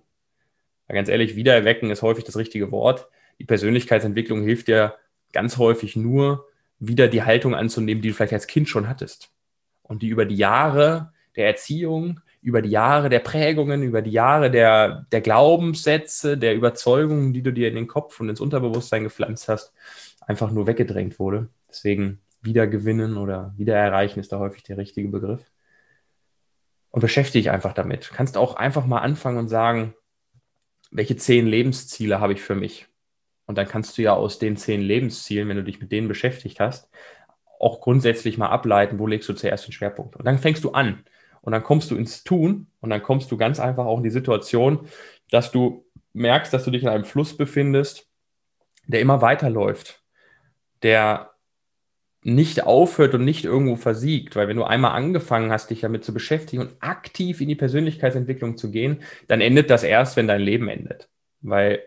Ja, 0.88 0.94
ganz 0.94 1.08
ehrlich, 1.08 1.36
wiedererwecken 1.36 1.90
ist 1.90 2.02
häufig 2.02 2.24
das 2.24 2.36
richtige 2.36 2.72
Wort. 2.72 3.08
Die 3.38 3.44
Persönlichkeitsentwicklung 3.44 4.42
hilft 4.42 4.68
dir 4.68 4.96
ganz 5.32 5.58
häufig 5.58 5.94
nur, 5.94 6.46
wieder 6.80 7.08
die 7.08 7.22
Haltung 7.22 7.54
anzunehmen, 7.54 8.02
die 8.02 8.08
du 8.08 8.14
vielleicht 8.14 8.32
als 8.32 8.46
Kind 8.46 8.68
schon 8.68 8.88
hattest. 8.88 9.30
Und 9.82 10.02
die 10.02 10.08
über 10.08 10.24
die 10.24 10.36
Jahre 10.36 11.12
der 11.36 11.46
Erziehung, 11.46 12.20
über 12.42 12.62
die 12.62 12.70
Jahre 12.70 13.08
der 13.08 13.18
Prägungen, 13.20 13.82
über 13.82 14.02
die 14.02 14.12
Jahre 14.12 14.50
der, 14.50 15.06
der 15.12 15.20
Glaubenssätze, 15.20 16.38
der 16.38 16.54
Überzeugungen, 16.54 17.32
die 17.32 17.42
du 17.42 17.52
dir 17.52 17.68
in 17.68 17.74
den 17.74 17.86
Kopf 17.86 18.18
und 18.20 18.28
ins 18.28 18.40
Unterbewusstsein 18.40 19.04
gepflanzt 19.04 19.48
hast, 19.48 19.72
einfach 20.20 20.50
nur 20.50 20.66
weggedrängt 20.66 21.18
wurde. 21.18 21.48
Deswegen 21.68 22.20
wiedergewinnen 22.42 23.16
oder 23.18 23.52
wiedererreichen 23.56 24.20
ist 24.20 24.32
da 24.32 24.38
häufig 24.38 24.62
der 24.62 24.78
richtige 24.78 25.08
Begriff. 25.08 25.50
Und 26.90 27.00
beschäftige 27.00 27.42
dich 27.42 27.50
einfach 27.50 27.74
damit. 27.74 28.10
Kannst 28.12 28.36
auch 28.36 28.54
einfach 28.56 28.86
mal 28.86 28.98
anfangen 28.98 29.38
und 29.38 29.48
sagen, 29.48 29.94
welche 30.90 31.16
zehn 31.16 31.46
Lebensziele 31.46 32.20
habe 32.20 32.32
ich 32.32 32.42
für 32.42 32.56
mich? 32.56 32.88
Und 33.46 33.58
dann 33.58 33.68
kannst 33.68 33.96
du 33.96 34.02
ja 34.02 34.14
aus 34.14 34.38
den 34.38 34.56
zehn 34.56 34.80
Lebenszielen, 34.80 35.48
wenn 35.48 35.56
du 35.56 35.64
dich 35.64 35.80
mit 35.80 35.92
denen 35.92 36.08
beschäftigt 36.08 36.58
hast, 36.58 36.88
auch 37.60 37.80
grundsätzlich 37.80 38.38
mal 38.38 38.48
ableiten, 38.48 38.98
wo 38.98 39.06
legst 39.06 39.28
du 39.28 39.34
zuerst 39.34 39.66
den 39.66 39.72
Schwerpunkt. 39.72 40.16
Und 40.16 40.24
dann 40.24 40.38
fängst 40.38 40.64
du 40.64 40.70
an 40.72 41.04
und 41.42 41.52
dann 41.52 41.62
kommst 41.62 41.90
du 41.90 41.96
ins 41.96 42.24
Tun 42.24 42.66
und 42.80 42.90
dann 42.90 43.02
kommst 43.02 43.30
du 43.30 43.36
ganz 43.36 43.60
einfach 43.60 43.86
auch 43.86 43.98
in 43.98 44.04
die 44.04 44.10
Situation, 44.10 44.88
dass 45.30 45.52
du 45.52 45.86
merkst, 46.12 46.52
dass 46.52 46.64
du 46.64 46.70
dich 46.70 46.82
in 46.82 46.88
einem 46.88 47.04
Fluss 47.04 47.36
befindest, 47.36 48.08
der 48.86 49.00
immer 49.00 49.22
weiterläuft, 49.22 50.02
der 50.82 51.30
nicht 52.22 52.64
aufhört 52.64 53.14
und 53.14 53.24
nicht 53.24 53.44
irgendwo 53.44 53.76
versiegt, 53.76 54.36
weil 54.36 54.46
wenn 54.46 54.56
du 54.56 54.64
einmal 54.64 54.92
angefangen 54.92 55.50
hast, 55.50 55.70
dich 55.70 55.80
damit 55.80 56.04
zu 56.04 56.12
beschäftigen 56.12 56.62
und 56.62 56.76
aktiv 56.80 57.40
in 57.40 57.48
die 57.48 57.54
Persönlichkeitsentwicklung 57.54 58.58
zu 58.58 58.70
gehen, 58.70 59.02
dann 59.26 59.40
endet 59.40 59.70
das 59.70 59.82
erst, 59.82 60.16
wenn 60.16 60.28
dein 60.28 60.42
Leben 60.42 60.68
endet, 60.68 61.08
weil 61.40 61.82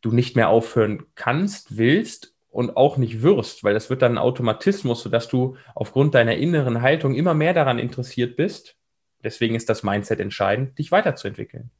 du 0.00 0.12
nicht 0.12 0.36
mehr 0.36 0.48
aufhören 0.48 1.06
kannst, 1.16 1.76
willst 1.76 2.34
und 2.50 2.76
auch 2.76 2.98
nicht 2.98 3.22
wirst, 3.22 3.64
weil 3.64 3.74
das 3.74 3.90
wird 3.90 4.02
dann 4.02 4.12
ein 4.12 4.18
Automatismus, 4.18 5.02
sodass 5.02 5.26
du 5.26 5.56
aufgrund 5.74 6.14
deiner 6.14 6.36
inneren 6.36 6.82
Haltung 6.82 7.14
immer 7.16 7.34
mehr 7.34 7.52
daran 7.52 7.80
interessiert 7.80 8.36
bist. 8.36 8.76
Deswegen 9.24 9.54
ist 9.54 9.68
das 9.68 9.82
Mindset 9.82 10.20
entscheidend, 10.20 10.78
dich 10.78 10.92
weiterzuentwickeln. 10.92 11.70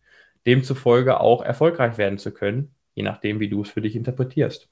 Demzufolge 0.46 1.20
auch 1.20 1.42
erfolgreich 1.42 1.98
werden 1.98 2.18
zu 2.18 2.32
können, 2.32 2.74
je 2.94 3.02
nachdem, 3.02 3.40
wie 3.40 3.48
du 3.48 3.62
es 3.62 3.70
für 3.70 3.80
dich 3.80 3.94
interpretierst 3.94 4.68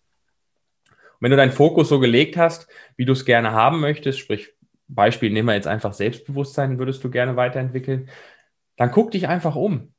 wenn 1.22 1.30
du 1.30 1.36
deinen 1.36 1.52
Fokus 1.52 1.88
so 1.88 2.00
gelegt 2.00 2.36
hast, 2.36 2.66
wie 2.96 3.04
du 3.04 3.12
es 3.12 3.24
gerne 3.24 3.52
haben 3.52 3.78
möchtest, 3.78 4.18
sprich 4.18 4.52
Beispiel, 4.88 5.30
nehmen 5.30 5.46
wir 5.46 5.54
jetzt 5.54 5.68
einfach 5.68 5.92
Selbstbewusstsein, 5.92 6.80
würdest 6.80 7.04
du 7.04 7.10
gerne 7.10 7.36
weiterentwickeln, 7.36 8.10
dann 8.76 8.90
guck 8.90 9.12
dich 9.12 9.28
einfach 9.28 9.54
um. 9.54 9.94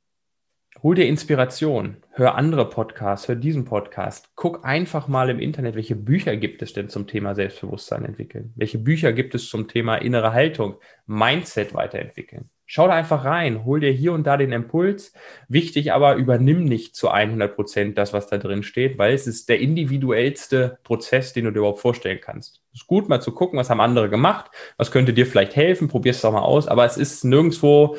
Hol 0.83 0.95
dir 0.95 1.07
Inspiration, 1.07 2.03
hör 2.11 2.35
andere 2.35 2.69
Podcasts, 2.69 3.29
hör 3.29 3.35
diesen 3.35 3.63
Podcast. 3.63 4.31
Guck 4.35 4.65
einfach 4.65 5.07
mal 5.07 5.29
im 5.29 5.39
Internet, 5.39 5.75
welche 5.75 5.95
Bücher 5.95 6.35
gibt 6.35 6.61
es 6.61 6.73
denn 6.73 6.89
zum 6.89 7.07
Thema 7.07 7.35
Selbstbewusstsein 7.35 8.03
entwickeln? 8.03 8.51
Welche 8.57 8.79
Bücher 8.79 9.13
gibt 9.13 9.33
es 9.33 9.47
zum 9.47 9.69
Thema 9.69 9.95
innere 9.95 10.33
Haltung, 10.33 10.75
Mindset 11.05 11.73
weiterentwickeln? 11.73 12.49
Schau 12.65 12.87
da 12.87 12.93
einfach 12.93 13.25
rein, 13.25 13.65
hol 13.65 13.81
dir 13.81 13.91
hier 13.91 14.13
und 14.13 14.25
da 14.25 14.37
den 14.37 14.53
Impuls. 14.53 15.13
Wichtig 15.49 15.91
aber, 15.91 16.15
übernimm 16.15 16.63
nicht 16.63 16.95
zu 16.95 17.09
100 17.09 17.55
Prozent 17.55 17.97
das, 17.97 18.13
was 18.13 18.27
da 18.27 18.37
drin 18.37 18.63
steht, 18.63 18.97
weil 18.97 19.13
es 19.13 19.27
ist 19.27 19.49
der 19.49 19.59
individuellste 19.59 20.79
Prozess, 20.83 21.33
den 21.33 21.45
du 21.45 21.51
dir 21.51 21.59
überhaupt 21.59 21.81
vorstellen 21.81 22.19
kannst. 22.21 22.61
Es 22.73 22.81
ist 22.81 22.87
gut, 22.87 23.09
mal 23.09 23.21
zu 23.21 23.33
gucken, 23.33 23.59
was 23.59 23.69
haben 23.69 23.81
andere 23.81 24.09
gemacht, 24.09 24.49
was 24.77 24.91
könnte 24.91 25.13
dir 25.13 25.25
vielleicht 25.25 25.55
helfen, 25.55 25.89
probier 25.89 26.11
es 26.11 26.21
doch 26.21 26.31
mal 26.31 26.39
aus, 26.39 26.67
aber 26.67 26.85
es 26.85 26.97
ist 26.97 27.25
nirgendwo, 27.25 27.97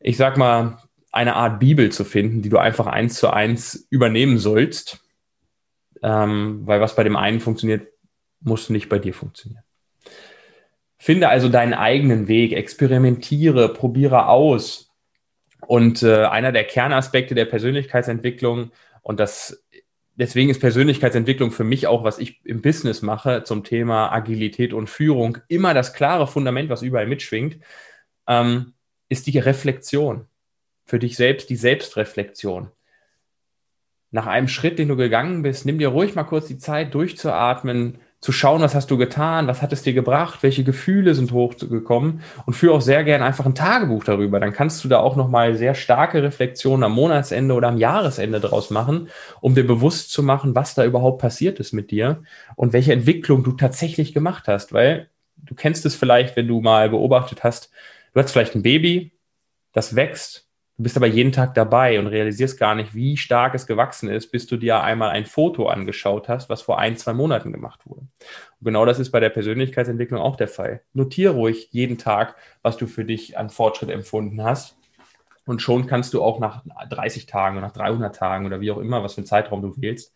ich 0.00 0.16
sag 0.18 0.36
mal, 0.36 0.78
eine 1.10 1.36
Art 1.36 1.60
Bibel 1.60 1.90
zu 1.90 2.04
finden, 2.04 2.42
die 2.42 2.48
du 2.48 2.58
einfach 2.58 2.86
eins 2.86 3.14
zu 3.14 3.30
eins 3.30 3.86
übernehmen 3.88 4.36
sollst, 4.38 5.02
ähm, 6.02 6.62
weil 6.64 6.80
was 6.80 6.94
bei 6.94 7.04
dem 7.04 7.16
einen 7.16 7.40
funktioniert, 7.40 7.88
muss 8.40 8.68
nicht 8.68 8.88
bei 8.88 8.98
dir 8.98 9.14
funktionieren. 9.14 9.63
Finde 11.04 11.28
also 11.28 11.50
deinen 11.50 11.74
eigenen 11.74 12.28
Weg, 12.28 12.54
experimentiere, 12.54 13.74
probiere 13.74 14.26
aus. 14.28 14.90
Und 15.66 16.02
äh, 16.02 16.24
einer 16.24 16.50
der 16.50 16.64
Kernaspekte 16.64 17.34
der 17.34 17.44
Persönlichkeitsentwicklung, 17.44 18.70
und 19.02 19.20
das 19.20 19.66
deswegen 20.14 20.48
ist 20.48 20.60
Persönlichkeitsentwicklung 20.60 21.50
für 21.50 21.62
mich 21.62 21.86
auch, 21.88 22.04
was 22.04 22.18
ich 22.18 22.40
im 22.46 22.62
Business 22.62 23.02
mache, 23.02 23.44
zum 23.44 23.64
Thema 23.64 24.12
Agilität 24.12 24.72
und 24.72 24.88
Führung, 24.88 25.36
immer 25.48 25.74
das 25.74 25.92
klare 25.92 26.26
Fundament, 26.26 26.70
was 26.70 26.80
überall 26.80 27.06
mitschwingt, 27.06 27.58
ähm, 28.26 28.72
ist 29.10 29.26
die 29.26 29.38
Reflexion. 29.38 30.24
Für 30.86 30.98
dich 30.98 31.16
selbst 31.16 31.50
die 31.50 31.56
Selbstreflexion. 31.56 32.70
Nach 34.10 34.26
einem 34.26 34.48
Schritt, 34.48 34.78
den 34.78 34.88
du 34.88 34.96
gegangen 34.96 35.42
bist, 35.42 35.66
nimm 35.66 35.78
dir 35.78 35.88
ruhig 35.88 36.14
mal 36.14 36.24
kurz 36.24 36.46
die 36.46 36.56
Zeit, 36.56 36.94
durchzuatmen, 36.94 37.98
zu 38.24 38.32
schauen, 38.32 38.62
was 38.62 38.74
hast 38.74 38.90
du 38.90 38.96
getan, 38.96 39.48
was 39.48 39.60
hat 39.60 39.74
es 39.74 39.82
dir 39.82 39.92
gebracht, 39.92 40.42
welche 40.42 40.64
Gefühle 40.64 41.14
sind 41.14 41.30
hochgekommen 41.32 42.22
und 42.46 42.54
führe 42.54 42.72
auch 42.72 42.80
sehr 42.80 43.04
gerne 43.04 43.22
einfach 43.22 43.44
ein 43.44 43.54
Tagebuch 43.54 44.02
darüber. 44.02 44.40
Dann 44.40 44.54
kannst 44.54 44.82
du 44.82 44.88
da 44.88 45.00
auch 45.00 45.14
nochmal 45.14 45.56
sehr 45.56 45.74
starke 45.74 46.22
Reflexionen 46.22 46.84
am 46.84 46.94
Monatsende 46.94 47.54
oder 47.54 47.68
am 47.68 47.76
Jahresende 47.76 48.40
draus 48.40 48.70
machen, 48.70 49.10
um 49.42 49.54
dir 49.54 49.66
bewusst 49.66 50.10
zu 50.10 50.22
machen, 50.22 50.54
was 50.54 50.74
da 50.74 50.86
überhaupt 50.86 51.20
passiert 51.20 51.60
ist 51.60 51.74
mit 51.74 51.90
dir 51.90 52.22
und 52.56 52.72
welche 52.72 52.94
Entwicklung 52.94 53.44
du 53.44 53.52
tatsächlich 53.52 54.14
gemacht 54.14 54.44
hast, 54.48 54.72
weil 54.72 55.10
du 55.36 55.54
kennst 55.54 55.84
es 55.84 55.94
vielleicht, 55.94 56.34
wenn 56.34 56.48
du 56.48 56.62
mal 56.62 56.88
beobachtet 56.88 57.44
hast, 57.44 57.70
du 58.14 58.20
hast 58.22 58.30
vielleicht 58.32 58.54
ein 58.54 58.62
Baby, 58.62 59.12
das 59.74 59.96
wächst 59.96 60.48
Du 60.76 60.82
bist 60.82 60.96
aber 60.96 61.06
jeden 61.06 61.30
Tag 61.30 61.54
dabei 61.54 62.00
und 62.00 62.08
realisierst 62.08 62.58
gar 62.58 62.74
nicht, 62.74 62.96
wie 62.96 63.16
stark 63.16 63.54
es 63.54 63.68
gewachsen 63.68 64.08
ist, 64.08 64.32
bis 64.32 64.48
du 64.48 64.56
dir 64.56 64.82
einmal 64.82 65.10
ein 65.10 65.24
Foto 65.24 65.68
angeschaut 65.68 66.28
hast, 66.28 66.48
was 66.48 66.62
vor 66.62 66.80
ein, 66.80 66.96
zwei 66.96 67.12
Monaten 67.12 67.52
gemacht 67.52 67.86
wurde. 67.86 68.00
Und 68.00 68.64
genau 68.64 68.84
das 68.84 68.98
ist 68.98 69.12
bei 69.12 69.20
der 69.20 69.30
Persönlichkeitsentwicklung 69.30 70.20
auch 70.20 70.34
der 70.34 70.48
Fall. 70.48 70.82
Notiere 70.92 71.34
ruhig 71.34 71.68
jeden 71.70 71.96
Tag, 71.96 72.34
was 72.62 72.76
du 72.76 72.88
für 72.88 73.04
dich 73.04 73.38
an 73.38 73.50
Fortschritt 73.50 73.90
empfunden 73.90 74.42
hast. 74.42 74.76
Und 75.46 75.62
schon 75.62 75.86
kannst 75.86 76.12
du 76.12 76.24
auch 76.24 76.40
nach 76.40 76.64
30 76.90 77.26
Tagen 77.26 77.56
oder 77.56 77.68
nach 77.68 77.74
300 77.74 78.16
Tagen 78.16 78.44
oder 78.46 78.60
wie 78.60 78.72
auch 78.72 78.78
immer, 78.78 79.04
was 79.04 79.14
für 79.14 79.18
einen 79.18 79.26
Zeitraum 79.26 79.62
du 79.62 79.80
wählst, 79.80 80.12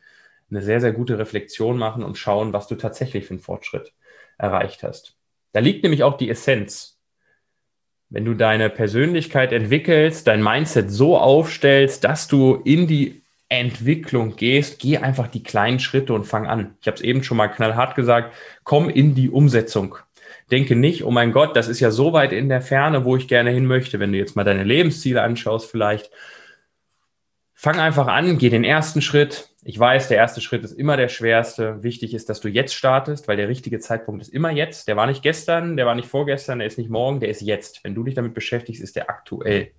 eine 0.50 0.62
sehr, 0.62 0.80
sehr 0.80 0.92
gute 0.92 1.20
Reflexion 1.20 1.78
machen 1.78 2.02
und 2.02 2.18
schauen, 2.18 2.52
was 2.52 2.66
du 2.66 2.74
tatsächlich 2.74 3.26
für 3.26 3.34
einen 3.34 3.40
Fortschritt 3.40 3.92
erreicht 4.38 4.82
hast. 4.82 5.16
Da 5.52 5.60
liegt 5.60 5.84
nämlich 5.84 6.02
auch 6.02 6.16
die 6.16 6.30
Essenz 6.30 6.97
wenn 8.10 8.24
du 8.24 8.34
deine 8.34 8.70
Persönlichkeit 8.70 9.52
entwickelst, 9.52 10.26
dein 10.26 10.42
Mindset 10.42 10.90
so 10.90 11.18
aufstellst, 11.18 12.04
dass 12.04 12.26
du 12.26 12.56
in 12.64 12.86
die 12.86 13.22
Entwicklung 13.48 14.36
gehst, 14.36 14.78
geh 14.78 14.98
einfach 14.98 15.28
die 15.28 15.42
kleinen 15.42 15.78
Schritte 15.78 16.12
und 16.12 16.24
fang 16.24 16.46
an. 16.46 16.76
Ich 16.80 16.86
habe 16.86 16.96
es 16.96 17.02
eben 17.02 17.22
schon 17.22 17.36
mal 17.36 17.48
knallhart 17.48 17.94
gesagt, 17.94 18.34
komm 18.64 18.88
in 18.88 19.14
die 19.14 19.30
Umsetzung. 19.30 19.96
Denke 20.50 20.76
nicht, 20.76 21.04
oh 21.04 21.10
mein 21.10 21.32
Gott, 21.32 21.56
das 21.56 21.68
ist 21.68 21.80
ja 21.80 21.90
so 21.90 22.12
weit 22.12 22.32
in 22.32 22.48
der 22.48 22.62
Ferne, 22.62 23.04
wo 23.04 23.16
ich 23.16 23.28
gerne 23.28 23.50
hin 23.50 23.66
möchte. 23.66 24.00
Wenn 24.00 24.12
du 24.12 24.18
jetzt 24.18 24.36
mal 24.36 24.44
deine 24.44 24.64
Lebensziele 24.64 25.22
anschaust, 25.22 25.70
vielleicht 25.70 26.10
fang 27.54 27.78
einfach 27.78 28.06
an, 28.06 28.38
geh 28.38 28.48
den 28.48 28.64
ersten 28.64 29.02
Schritt, 29.02 29.47
ich 29.64 29.78
weiß, 29.78 30.08
der 30.08 30.18
erste 30.18 30.40
Schritt 30.40 30.64
ist 30.64 30.72
immer 30.72 30.96
der 30.96 31.08
schwerste. 31.08 31.82
Wichtig 31.82 32.14
ist, 32.14 32.28
dass 32.28 32.40
du 32.40 32.48
jetzt 32.48 32.74
startest, 32.74 33.26
weil 33.26 33.36
der 33.36 33.48
richtige 33.48 33.80
Zeitpunkt 33.80 34.22
ist 34.22 34.32
immer 34.32 34.50
jetzt. 34.50 34.86
Der 34.86 34.96
war 34.96 35.06
nicht 35.06 35.22
gestern, 35.22 35.76
der 35.76 35.86
war 35.86 35.96
nicht 35.96 36.08
vorgestern, 36.08 36.60
der 36.60 36.68
ist 36.68 36.78
nicht 36.78 36.90
morgen, 36.90 37.18
der 37.20 37.28
ist 37.30 37.40
jetzt. 37.40 37.82
Wenn 37.82 37.94
du 37.94 38.04
dich 38.04 38.14
damit 38.14 38.34
beschäftigst, 38.34 38.82
ist 38.82 38.94
der 38.94 39.10
aktuell. 39.10 39.72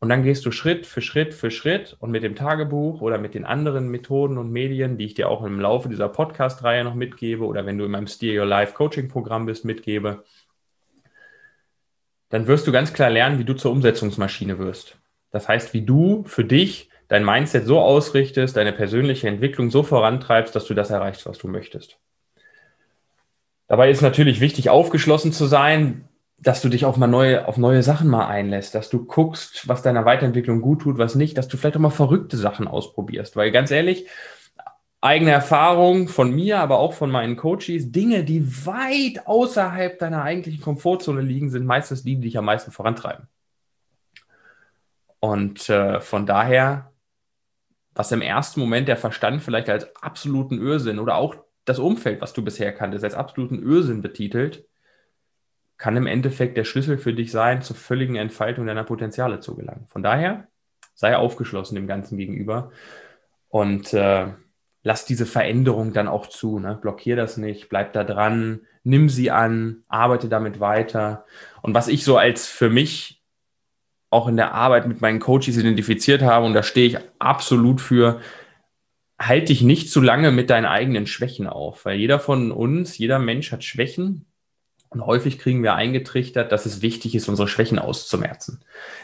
Und 0.00 0.08
dann 0.08 0.24
gehst 0.24 0.44
du 0.44 0.50
Schritt 0.50 0.84
für 0.84 1.00
Schritt 1.00 1.32
für 1.32 1.52
Schritt 1.52 1.96
und 2.00 2.10
mit 2.10 2.24
dem 2.24 2.34
Tagebuch 2.34 3.00
oder 3.02 3.18
mit 3.18 3.34
den 3.34 3.44
anderen 3.44 3.88
Methoden 3.88 4.36
und 4.36 4.50
Medien, 4.50 4.98
die 4.98 5.04
ich 5.04 5.14
dir 5.14 5.28
auch 5.28 5.44
im 5.44 5.60
Laufe 5.60 5.88
dieser 5.88 6.08
Podcast-Reihe 6.08 6.82
noch 6.82 6.96
mitgebe 6.96 7.44
oder 7.44 7.66
wenn 7.66 7.78
du 7.78 7.84
in 7.84 7.92
meinem 7.92 8.08
Steer 8.08 8.40
Your 8.42 8.48
Life 8.48 8.74
Coaching-Programm 8.74 9.46
bist, 9.46 9.64
mitgebe, 9.64 10.24
dann 12.30 12.48
wirst 12.48 12.66
du 12.66 12.72
ganz 12.72 12.92
klar 12.92 13.10
lernen, 13.10 13.38
wie 13.38 13.44
du 13.44 13.54
zur 13.54 13.70
Umsetzungsmaschine 13.70 14.58
wirst. 14.58 14.98
Das 15.30 15.46
heißt, 15.46 15.72
wie 15.72 15.82
du 15.82 16.24
für 16.24 16.44
dich 16.44 16.90
dein 17.12 17.26
Mindset 17.26 17.66
so 17.66 17.78
ausrichtest, 17.78 18.56
deine 18.56 18.72
persönliche 18.72 19.28
Entwicklung 19.28 19.70
so 19.70 19.82
vorantreibst, 19.82 20.56
dass 20.56 20.64
du 20.64 20.72
das 20.72 20.88
erreichst, 20.88 21.26
was 21.26 21.36
du 21.36 21.46
möchtest. 21.46 21.98
Dabei 23.68 23.90
ist 23.90 24.00
natürlich 24.00 24.40
wichtig, 24.40 24.70
aufgeschlossen 24.70 25.30
zu 25.30 25.44
sein, 25.44 26.08
dass 26.38 26.62
du 26.62 26.70
dich 26.70 26.86
auf 26.86 26.96
mal 26.96 27.08
neue, 27.08 27.46
auf 27.46 27.58
neue 27.58 27.82
Sachen 27.82 28.08
mal 28.08 28.28
einlässt, 28.28 28.74
dass 28.74 28.88
du 28.88 29.04
guckst, 29.04 29.68
was 29.68 29.82
deiner 29.82 30.06
Weiterentwicklung 30.06 30.62
gut 30.62 30.80
tut, 30.80 30.96
was 30.96 31.14
nicht, 31.14 31.36
dass 31.36 31.48
du 31.48 31.58
vielleicht 31.58 31.76
auch 31.76 31.80
mal 31.80 31.90
verrückte 31.90 32.38
Sachen 32.38 32.66
ausprobierst. 32.66 33.36
Weil 33.36 33.50
ganz 33.50 33.70
ehrlich, 33.70 34.06
eigene 35.02 35.32
Erfahrung 35.32 36.08
von 36.08 36.34
mir, 36.34 36.60
aber 36.60 36.78
auch 36.78 36.94
von 36.94 37.10
meinen 37.10 37.36
Coaches, 37.36 37.92
Dinge, 37.92 38.24
die 38.24 38.64
weit 38.64 39.26
außerhalb 39.26 39.98
deiner 39.98 40.22
eigentlichen 40.22 40.62
Komfortzone 40.62 41.20
liegen, 41.20 41.50
sind 41.50 41.66
meistens 41.66 42.04
die, 42.04 42.14
die 42.14 42.22
dich 42.22 42.38
am 42.38 42.46
meisten 42.46 42.72
vorantreiben. 42.72 43.28
Und 45.20 45.68
äh, 45.68 46.00
von 46.00 46.24
daher 46.24 46.91
was 47.94 48.12
im 48.12 48.22
ersten 48.22 48.60
Moment 48.60 48.88
der 48.88 48.96
Verstand 48.96 49.42
vielleicht 49.42 49.68
als 49.68 49.94
absoluten 49.96 50.60
Irrsinn 50.60 50.98
oder 50.98 51.16
auch 51.16 51.36
das 51.64 51.78
Umfeld, 51.78 52.20
was 52.20 52.32
du 52.32 52.42
bisher 52.42 52.72
kanntest, 52.72 53.04
als 53.04 53.14
absoluten 53.14 53.62
Irrsinn 53.62 54.02
betitelt, 54.02 54.66
kann 55.76 55.96
im 55.96 56.06
Endeffekt 56.06 56.56
der 56.56 56.64
Schlüssel 56.64 56.98
für 56.98 57.12
dich 57.12 57.30
sein, 57.30 57.62
zur 57.62 57.76
völligen 57.76 58.16
Entfaltung 58.16 58.66
deiner 58.66 58.84
Potenziale 58.84 59.40
zu 59.40 59.56
gelangen. 59.56 59.86
Von 59.88 60.02
daher 60.02 60.48
sei 60.94 61.16
aufgeschlossen 61.16 61.74
dem 61.74 61.86
Ganzen 61.86 62.18
gegenüber 62.18 62.70
und 63.48 63.92
äh, 63.92 64.28
lass 64.82 65.04
diese 65.04 65.26
Veränderung 65.26 65.92
dann 65.92 66.08
auch 66.08 66.26
zu. 66.26 66.58
Ne? 66.58 66.78
Blockier 66.80 67.16
das 67.16 67.36
nicht, 67.36 67.68
bleib 67.68 67.92
da 67.92 68.04
dran, 68.04 68.62
nimm 68.84 69.08
sie 69.08 69.30
an, 69.30 69.84
arbeite 69.88 70.28
damit 70.28 70.60
weiter. 70.60 71.24
Und 71.62 71.74
was 71.74 71.88
ich 71.88 72.04
so 72.04 72.16
als 72.16 72.46
für 72.46 72.70
mich 72.70 73.21
auch 74.12 74.28
in 74.28 74.36
der 74.36 74.52
Arbeit 74.52 74.86
mit 74.86 75.00
meinen 75.00 75.20
Coaches 75.20 75.56
identifiziert 75.56 76.22
habe, 76.22 76.44
und 76.44 76.52
da 76.52 76.62
stehe 76.62 76.86
ich 76.86 76.98
absolut 77.18 77.80
für, 77.80 78.20
halt 79.18 79.48
dich 79.48 79.62
nicht 79.62 79.90
zu 79.90 80.00
lange 80.00 80.30
mit 80.30 80.50
deinen 80.50 80.66
eigenen 80.66 81.06
Schwächen 81.06 81.46
auf, 81.46 81.84
weil 81.84 81.98
jeder 81.98 82.18
von 82.18 82.52
uns, 82.52 82.98
jeder 82.98 83.18
Mensch 83.18 83.52
hat 83.52 83.64
Schwächen. 83.64 84.26
Und 84.88 85.06
häufig 85.06 85.38
kriegen 85.38 85.62
wir 85.62 85.74
eingetrichtert, 85.74 86.52
dass 86.52 86.66
es 86.66 86.82
wichtig 86.82 87.14
ist, 87.14 87.26
unsere 87.26 87.48
Schwächen 87.48 87.78
auszumerzen. 87.78 88.60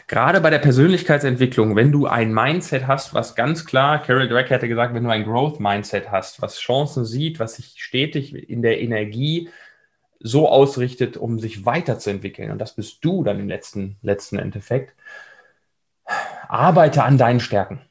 Gerade 0.07 0.39
bei 0.39 0.51
der 0.51 0.59
Persönlichkeitsentwicklung, 0.59 1.75
wenn 1.75 1.91
du 1.91 2.05
ein 2.05 2.31
Mindset 2.31 2.85
hast, 2.85 3.15
was 3.15 3.33
ganz 3.33 3.65
klar, 3.65 3.99
Carol 4.03 4.27
Dweck 4.27 4.51
hätte 4.51 4.67
gesagt, 4.67 4.93
wenn 4.93 5.03
du 5.03 5.09
ein 5.09 5.23
Growth-Mindset 5.23 6.11
hast, 6.11 6.43
was 6.43 6.59
Chancen 6.59 7.05
sieht, 7.05 7.39
was 7.39 7.55
sich 7.55 7.73
stetig 7.77 8.35
in 8.35 8.61
der 8.61 8.79
Energie 8.81 9.49
so 10.19 10.49
ausrichtet, 10.49 11.17
um 11.17 11.39
sich 11.39 11.65
weiterzuentwickeln, 11.65 12.51
und 12.51 12.59
das 12.59 12.75
bist 12.75 13.03
du 13.03 13.23
dann 13.23 13.39
im 13.39 13.47
letzten, 13.47 13.97
letzten 14.01 14.37
Endeffekt, 14.37 14.93
arbeite 16.47 17.03
an 17.03 17.17
deinen 17.17 17.39
Stärken. 17.39 17.81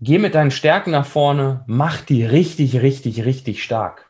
Geh 0.00 0.18
mit 0.18 0.34
deinen 0.34 0.50
Stärken 0.50 0.92
nach 0.92 1.06
vorne, 1.06 1.64
mach 1.66 2.00
die 2.00 2.24
richtig, 2.24 2.80
richtig, 2.82 3.24
richtig 3.24 3.62
stark. 3.62 4.08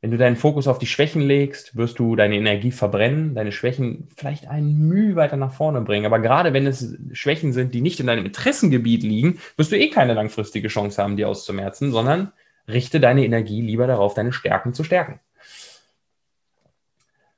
Wenn 0.00 0.10
du 0.10 0.16
deinen 0.16 0.36
Fokus 0.36 0.66
auf 0.66 0.78
die 0.78 0.86
Schwächen 0.86 1.20
legst, 1.20 1.76
wirst 1.76 1.98
du 1.98 2.16
deine 2.16 2.36
Energie 2.36 2.70
verbrennen, 2.70 3.34
deine 3.34 3.52
Schwächen 3.52 4.08
vielleicht 4.16 4.48
einen 4.48 4.88
Mühe 4.88 5.14
weiter 5.14 5.36
nach 5.36 5.52
vorne 5.52 5.82
bringen. 5.82 6.06
Aber 6.06 6.20
gerade 6.20 6.54
wenn 6.54 6.66
es 6.66 6.96
Schwächen 7.12 7.52
sind, 7.52 7.74
die 7.74 7.82
nicht 7.82 8.00
in 8.00 8.06
deinem 8.06 8.24
Interessengebiet 8.24 9.02
liegen, 9.02 9.38
wirst 9.56 9.72
du 9.72 9.76
eh 9.76 9.90
keine 9.90 10.14
langfristige 10.14 10.68
Chance 10.68 11.02
haben, 11.02 11.16
die 11.16 11.26
auszumerzen, 11.26 11.92
sondern 11.92 12.32
richte 12.66 12.98
deine 12.98 13.24
Energie 13.24 13.60
lieber 13.60 13.86
darauf, 13.86 14.14
deine 14.14 14.32
Stärken 14.32 14.72
zu 14.72 14.84
stärken. 14.84 15.20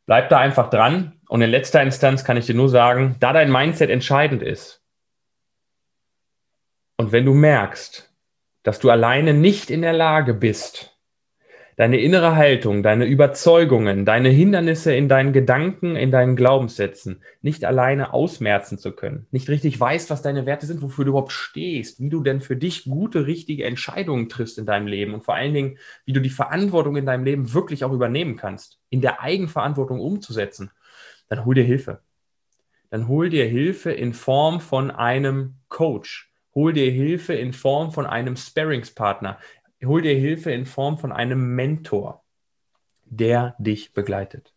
Bleib 0.07 0.29
da 0.29 0.39
einfach 0.39 0.71
dran. 0.71 1.21
Und 1.29 1.43
in 1.43 1.51
letzter 1.51 1.83
Instanz 1.83 2.25
kann 2.25 2.37
ich 2.37 2.47
dir 2.47 2.55
nur 2.55 2.69
sagen, 2.69 3.17
da 3.21 3.33
dein 3.33 3.51
Mindset 3.51 3.91
entscheidend 3.91 4.43
ist 4.43 4.83
und 7.03 7.11
wenn 7.11 7.25
du 7.25 7.35
merkst, 7.35 8.15
dass 8.63 8.79
du 8.79 8.89
alleine 8.89 9.35
nicht 9.35 9.71
in 9.71 9.83
der 9.83 9.93
Lage 9.93 10.35
bist, 10.35 10.92
deine 11.77 11.99
innere 12.01 12.37
Haltung, 12.37 12.83
deine 12.83 13.07
Überzeugungen, 13.07 14.05
deine 14.05 14.29
Hindernisse 14.29 14.95
in 14.95 15.09
deinen 15.09 15.33
Gedanken, 15.33 15.97
in 15.97 16.11
deinen 16.11 16.37
Glaubenssätzen 16.37 17.23
nicht 17.41 17.65
alleine 17.65 18.13
ausmerzen 18.13 18.79
zu 18.79 18.93
können, 18.93 19.27
nicht 19.31 19.49
richtig 19.49 19.79
weißt, 19.79 20.11
was 20.11 20.23
deine 20.23 20.47
Werte 20.47 20.67
sind, 20.67 20.83
wofür 20.83 21.05
du 21.05 21.11
überhaupt 21.11 21.33
stehst, 21.33 22.01
wie 22.01 22.09
du 22.11 22.23
denn 22.23 22.41
für 22.41 22.57
dich 22.57 22.85
gute, 22.85 23.27
richtige 23.27 23.65
Entscheidungen 23.65 24.29
triffst 24.29 24.59
in 24.59 24.67
deinem 24.67 24.87
Leben 24.87 25.15
und 25.15 25.25
vor 25.25 25.35
allen 25.35 25.55
Dingen, 25.55 25.79
wie 26.05 26.13
du 26.13 26.21
die 26.21 26.31
Verantwortung 26.31 26.97
in 26.97 27.07
deinem 27.07 27.25
Leben 27.25 27.53
wirklich 27.55 27.85
auch 27.85 27.93
übernehmen 27.93 28.37
kannst, 28.37 28.79
in 28.91 29.01
der 29.01 29.21
Eigenverantwortung 29.23 30.01
umzusetzen, 30.01 30.71
dann 31.29 31.45
hol 31.45 31.55
dir 31.55 31.65
Hilfe. 31.65 32.01
Dann 32.91 33.09
hol 33.09 33.31
dir 33.31 33.47
Hilfe 33.47 33.91
in 33.91 34.13
Form 34.13 34.61
von 34.61 34.91
einem 34.91 35.55
Coach. 35.69 36.31
Hol 36.55 36.75
dir 36.75 36.91
Hilfe 36.91 37.33
in 37.33 37.55
Form 37.55 37.93
von 37.93 38.05
einem 38.05 38.37
Sparringspartner 38.37 39.39
hol 39.87 40.03
dir 40.03 40.15
Hilfe 40.15 40.51
in 40.53 40.67
Form 40.67 40.99
von 40.99 41.13
einem 41.13 41.55
Mentor, 41.55 42.23
der 43.05 43.55
dich 43.59 43.93
begleitet. 43.93 44.53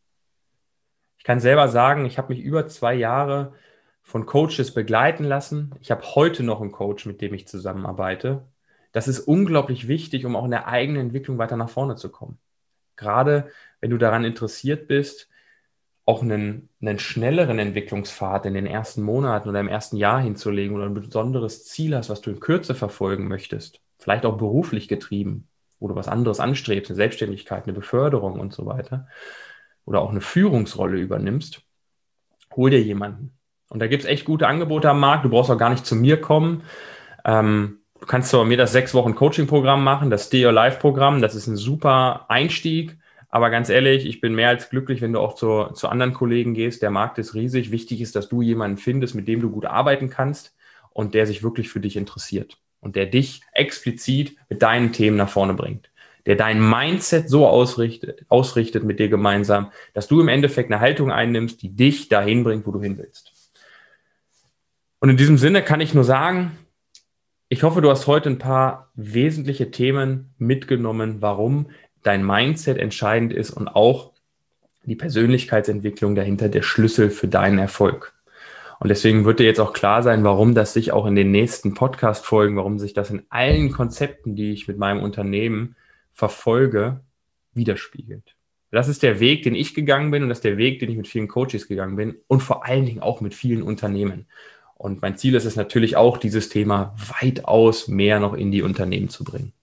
Ich 1.17 1.23
kann 1.23 1.39
selber 1.39 1.67
sagen, 1.67 2.05
ich 2.05 2.17
habe 2.17 2.33
mich 2.33 2.43
über 2.43 2.67
zwei 2.67 2.93
Jahre 2.93 3.53
von 4.03 4.27
Coaches 4.27 4.71
begleiten 4.73 5.23
lassen. 5.23 5.73
Ich 5.81 5.89
habe 5.89 6.03
heute 6.15 6.43
noch 6.43 6.61
einen 6.61 6.71
Coach, 6.71 7.05
mit 7.07 7.21
dem 7.21 7.33
ich 7.33 7.47
zusammenarbeite. 7.47 8.45
Das 8.91 9.07
ist 9.07 9.19
unglaublich 9.21 9.87
wichtig, 9.87 10.25
um 10.25 10.35
auch 10.35 10.45
in 10.45 10.51
der 10.51 10.67
eigenen 10.67 11.01
Entwicklung 11.01 11.37
weiter 11.37 11.57
nach 11.57 11.69
vorne 11.69 11.95
zu 11.95 12.09
kommen. 12.09 12.37
Gerade 12.95 13.49
wenn 13.81 13.89
du 13.89 13.97
daran 13.97 14.23
interessiert 14.23 14.87
bist, 14.87 15.29
auch 16.05 16.21
einen, 16.21 16.69
einen 16.81 16.99
schnelleren 16.99 17.57
Entwicklungspfad 17.57 18.45
in 18.45 18.53
den 18.53 18.67
ersten 18.67 19.01
Monaten 19.01 19.49
oder 19.49 19.59
im 19.59 19.67
ersten 19.67 19.97
Jahr 19.97 20.21
hinzulegen 20.21 20.75
oder 20.75 20.85
ein 20.85 20.93
besonderes 20.93 21.65
Ziel 21.65 21.95
hast, 21.95 22.09
was 22.09 22.21
du 22.21 22.29
in 22.29 22.39
Kürze 22.39 22.75
verfolgen 22.75 23.27
möchtest, 23.27 23.81
vielleicht 23.97 24.25
auch 24.25 24.37
beruflich 24.37 24.87
getrieben, 24.87 25.47
wo 25.79 25.87
du 25.87 25.95
was 25.95 26.07
anderes 26.07 26.39
anstrebst, 26.39 26.91
eine 26.91 26.95
Selbstständigkeit, 26.95 27.63
eine 27.63 27.73
Beförderung 27.73 28.39
und 28.39 28.53
so 28.53 28.65
weiter, 28.65 29.07
oder 29.85 30.01
auch 30.01 30.09
eine 30.09 30.21
Führungsrolle 30.21 30.97
übernimmst, 30.97 31.61
hol 32.55 32.69
dir 32.69 32.81
jemanden. 32.81 33.37
Und 33.69 33.79
da 33.79 33.87
gibt 33.87 34.03
es 34.03 34.09
echt 34.09 34.25
gute 34.25 34.47
Angebote 34.47 34.89
am 34.89 34.99
Markt. 34.99 35.25
Du 35.25 35.29
brauchst 35.29 35.51
auch 35.51 35.57
gar 35.57 35.69
nicht 35.69 35.85
zu 35.85 35.95
mir 35.95 36.19
kommen. 36.21 36.63
Ähm, 37.23 37.79
du 37.99 38.05
kannst 38.05 38.31
bei 38.31 38.43
mir 38.43 38.57
das 38.57 38.71
sechs 38.71 38.93
Wochen 38.93 39.15
Coaching-Programm 39.15 39.83
machen, 39.83 40.09
das 40.09 40.25
Stay 40.25 40.45
Your 40.45 40.51
Life-Programm. 40.51 41.21
Das 41.21 41.35
ist 41.35 41.47
ein 41.47 41.57
super 41.57 42.25
Einstieg. 42.29 42.97
Aber 43.29 43.49
ganz 43.49 43.69
ehrlich, 43.69 44.05
ich 44.05 44.21
bin 44.21 44.33
mehr 44.33 44.49
als 44.49 44.69
glücklich, 44.69 45.01
wenn 45.01 45.13
du 45.13 45.19
auch 45.19 45.35
zu, 45.35 45.65
zu 45.73 45.89
anderen 45.89 46.13
Kollegen 46.13 46.53
gehst. 46.53 46.81
Der 46.81 46.91
Markt 46.91 47.17
ist 47.17 47.33
riesig. 47.33 47.71
Wichtig 47.71 48.01
ist, 48.01 48.15
dass 48.15 48.29
du 48.29 48.41
jemanden 48.41 48.77
findest, 48.77 49.13
mit 49.13 49.27
dem 49.27 49.41
du 49.41 49.49
gut 49.49 49.65
arbeiten 49.65 50.09
kannst 50.09 50.55
und 50.91 51.13
der 51.13 51.27
sich 51.27 51.43
wirklich 51.43 51.69
für 51.69 51.81
dich 51.81 51.97
interessiert 51.97 52.57
und 52.85 52.95
der 52.95 53.07
dich 53.07 53.41
explizit 53.51 54.37
mit 54.47 54.61
deinen 54.61 54.93
Themen 54.93 55.17
nach 55.17 55.27
vorne 55.27 55.55
bringt. 55.55 55.89
Der 56.27 56.35
dein 56.35 56.61
Mindset 56.61 57.29
so 57.29 57.47
ausrichtet, 57.47 58.25
ausrichtet 58.29 58.83
mit 58.83 58.99
dir 58.99 59.09
gemeinsam, 59.09 59.71
dass 59.93 60.07
du 60.07 60.21
im 60.21 60.27
Endeffekt 60.27 60.71
eine 60.71 60.79
Haltung 60.79 61.11
einnimmst, 61.11 61.61
die 61.61 61.75
dich 61.75 62.09
dahin 62.09 62.43
bringt, 62.43 62.65
wo 62.65 62.71
du 62.71 62.81
hin 62.81 62.97
willst. 62.97 63.33
Und 64.99 65.09
in 65.09 65.17
diesem 65.17 65.37
Sinne 65.37 65.63
kann 65.63 65.81
ich 65.81 65.93
nur 65.93 66.03
sagen, 66.03 66.57
ich 67.49 67.63
hoffe, 67.63 67.81
du 67.81 67.89
hast 67.89 68.07
heute 68.07 68.29
ein 68.29 68.39
paar 68.39 68.91
wesentliche 68.95 69.71
Themen 69.71 70.33
mitgenommen, 70.37 71.21
warum 71.21 71.69
dein 72.03 72.25
Mindset 72.25 72.77
entscheidend 72.77 73.33
ist 73.33 73.51
und 73.51 73.67
auch 73.67 74.13
die 74.83 74.95
Persönlichkeitsentwicklung 74.95 76.15
dahinter 76.15 76.49
der 76.49 76.61
Schlüssel 76.61 77.09
für 77.09 77.27
deinen 77.27 77.57
Erfolg. 77.57 78.14
Und 78.79 78.89
deswegen 78.89 79.25
wird 79.25 79.39
dir 79.39 79.45
jetzt 79.45 79.59
auch 79.59 79.73
klar 79.73 80.03
sein, 80.03 80.23
warum 80.23 80.53
das 80.53 80.73
sich 80.73 80.91
auch 80.91 81.05
in 81.05 81.15
den 81.15 81.31
nächsten 81.31 81.73
Podcast-Folgen, 81.73 82.57
warum 82.57 82.79
sich 82.79 82.93
das 82.93 83.09
in 83.09 83.23
allen 83.29 83.71
Konzepten, 83.71 84.35
die 84.35 84.51
ich 84.51 84.67
mit 84.67 84.77
meinem 84.77 85.01
Unternehmen 85.01 85.75
verfolge, 86.13 87.01
widerspiegelt. 87.53 88.35
Das 88.71 88.89
ist 88.89 89.03
der 89.03 89.21
Weg, 89.21 89.43
den 89.43 89.55
ich 89.55 89.73
gegangen 89.73 90.11
bin 90.11 90.23
und 90.23 90.29
das 90.29 90.39
ist 90.39 90.43
der 90.43 90.57
Weg, 90.57 90.79
den 90.79 90.91
ich 90.91 90.97
mit 90.97 91.07
vielen 91.07 91.29
Coaches 91.29 91.67
gegangen 91.67 91.95
bin 91.95 92.15
und 92.27 92.41
vor 92.41 92.65
allen 92.65 92.85
Dingen 92.85 93.01
auch 93.01 93.21
mit 93.21 93.33
vielen 93.33 93.63
Unternehmen. 93.63 94.25
Und 94.75 95.01
mein 95.01 95.17
Ziel 95.17 95.35
ist 95.35 95.45
es 95.45 95.55
natürlich 95.55 95.95
auch, 95.95 96.17
dieses 96.17 96.49
Thema 96.49 96.93
weitaus 97.21 97.87
mehr 97.87 98.19
noch 98.19 98.33
in 98.33 98.51
die 98.51 98.61
Unternehmen 98.61 99.07
zu 99.07 99.23
bringen. 99.23 99.53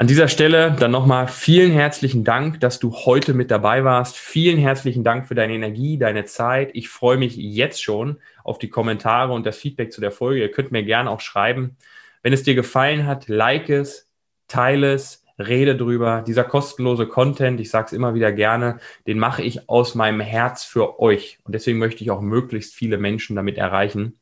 An 0.00 0.06
dieser 0.06 0.28
Stelle 0.28 0.74
dann 0.80 0.92
nochmal 0.92 1.28
vielen 1.28 1.72
herzlichen 1.72 2.24
Dank, 2.24 2.58
dass 2.60 2.78
du 2.78 2.90
heute 2.90 3.34
mit 3.34 3.50
dabei 3.50 3.84
warst. 3.84 4.16
Vielen 4.16 4.56
herzlichen 4.56 5.04
Dank 5.04 5.28
für 5.28 5.34
deine 5.34 5.52
Energie, 5.52 5.98
deine 5.98 6.24
Zeit. 6.24 6.70
Ich 6.72 6.88
freue 6.88 7.18
mich 7.18 7.36
jetzt 7.36 7.82
schon 7.82 8.16
auf 8.42 8.58
die 8.58 8.70
Kommentare 8.70 9.34
und 9.34 9.44
das 9.44 9.58
Feedback 9.58 9.92
zu 9.92 10.00
der 10.00 10.10
Folge. 10.10 10.40
Ihr 10.40 10.50
könnt 10.50 10.72
mir 10.72 10.84
gerne 10.84 11.10
auch 11.10 11.20
schreiben. 11.20 11.76
Wenn 12.22 12.32
es 12.32 12.42
dir 12.42 12.54
gefallen 12.54 13.06
hat, 13.06 13.28
like 13.28 13.68
es, 13.68 14.08
teile 14.48 14.94
es, 14.94 15.22
rede 15.38 15.76
drüber. 15.76 16.24
Dieser 16.26 16.44
kostenlose 16.44 17.06
Content, 17.06 17.60
ich 17.60 17.68
sage 17.68 17.88
es 17.88 17.92
immer 17.92 18.14
wieder 18.14 18.32
gerne, 18.32 18.78
den 19.06 19.18
mache 19.18 19.42
ich 19.42 19.68
aus 19.68 19.94
meinem 19.94 20.20
Herz 20.20 20.64
für 20.64 20.98
euch. 20.98 21.40
Und 21.44 21.54
deswegen 21.54 21.78
möchte 21.78 22.02
ich 22.02 22.10
auch 22.10 22.22
möglichst 22.22 22.72
viele 22.72 22.96
Menschen 22.96 23.36
damit 23.36 23.58
erreichen. 23.58 24.18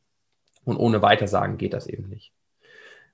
Und 0.65 0.75
ohne 0.75 1.01
Weitersagen 1.01 1.57
geht 1.57 1.71
das 1.71 1.87
eben 1.87 2.09
nicht. 2.09 2.33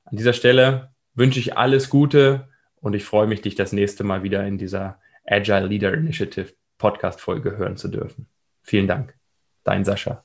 An 0.05 0.17
dieser 0.17 0.33
Stelle 0.33 0.95
wünsche 1.13 1.39
ich 1.39 1.59
alles 1.59 1.91
Gute 1.91 2.49
und 2.81 2.93
ich 2.93 3.03
freue 3.03 3.27
mich, 3.27 3.41
dich 3.41 3.55
das 3.55 3.71
nächste 3.71 4.03
Mal 4.03 4.23
wieder 4.23 4.45
in 4.45 4.57
dieser 4.57 4.99
Agile 5.25 5.67
Leader 5.67 5.93
Initiative 5.93 6.53
Podcast-Folge 6.77 7.57
hören 7.57 7.77
zu 7.77 7.87
dürfen. 7.87 8.27
Vielen 8.61 8.87
Dank. 8.87 9.15
Dein 9.63 9.83
Sascha. 9.85 10.23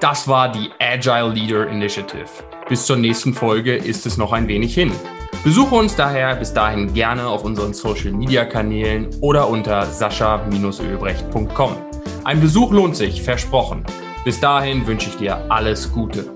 Das 0.00 0.28
war 0.28 0.52
die 0.52 0.70
Agile 0.78 1.32
Leader 1.32 1.68
Initiative. 1.68 2.28
Bis 2.68 2.84
zur 2.84 2.96
nächsten 2.96 3.32
Folge 3.32 3.74
ist 3.74 4.04
es 4.04 4.18
noch 4.18 4.32
ein 4.32 4.46
wenig 4.46 4.74
hin. 4.74 4.92
Besuche 5.42 5.74
uns 5.74 5.96
daher 5.96 6.36
bis 6.36 6.52
dahin 6.52 6.92
gerne 6.92 7.26
auf 7.26 7.44
unseren 7.44 7.72
Social 7.72 8.12
Media 8.12 8.44
Kanälen 8.44 9.08
oder 9.20 9.48
unter 9.48 9.86
sascha-ölbrecht.com. 9.86 11.76
Ein 12.24 12.40
Besuch 12.40 12.72
lohnt 12.72 12.96
sich, 12.96 13.22
versprochen. 13.22 13.84
Bis 14.24 14.40
dahin 14.40 14.86
wünsche 14.86 15.08
ich 15.08 15.16
dir 15.16 15.50
alles 15.50 15.92
Gute. 15.92 16.35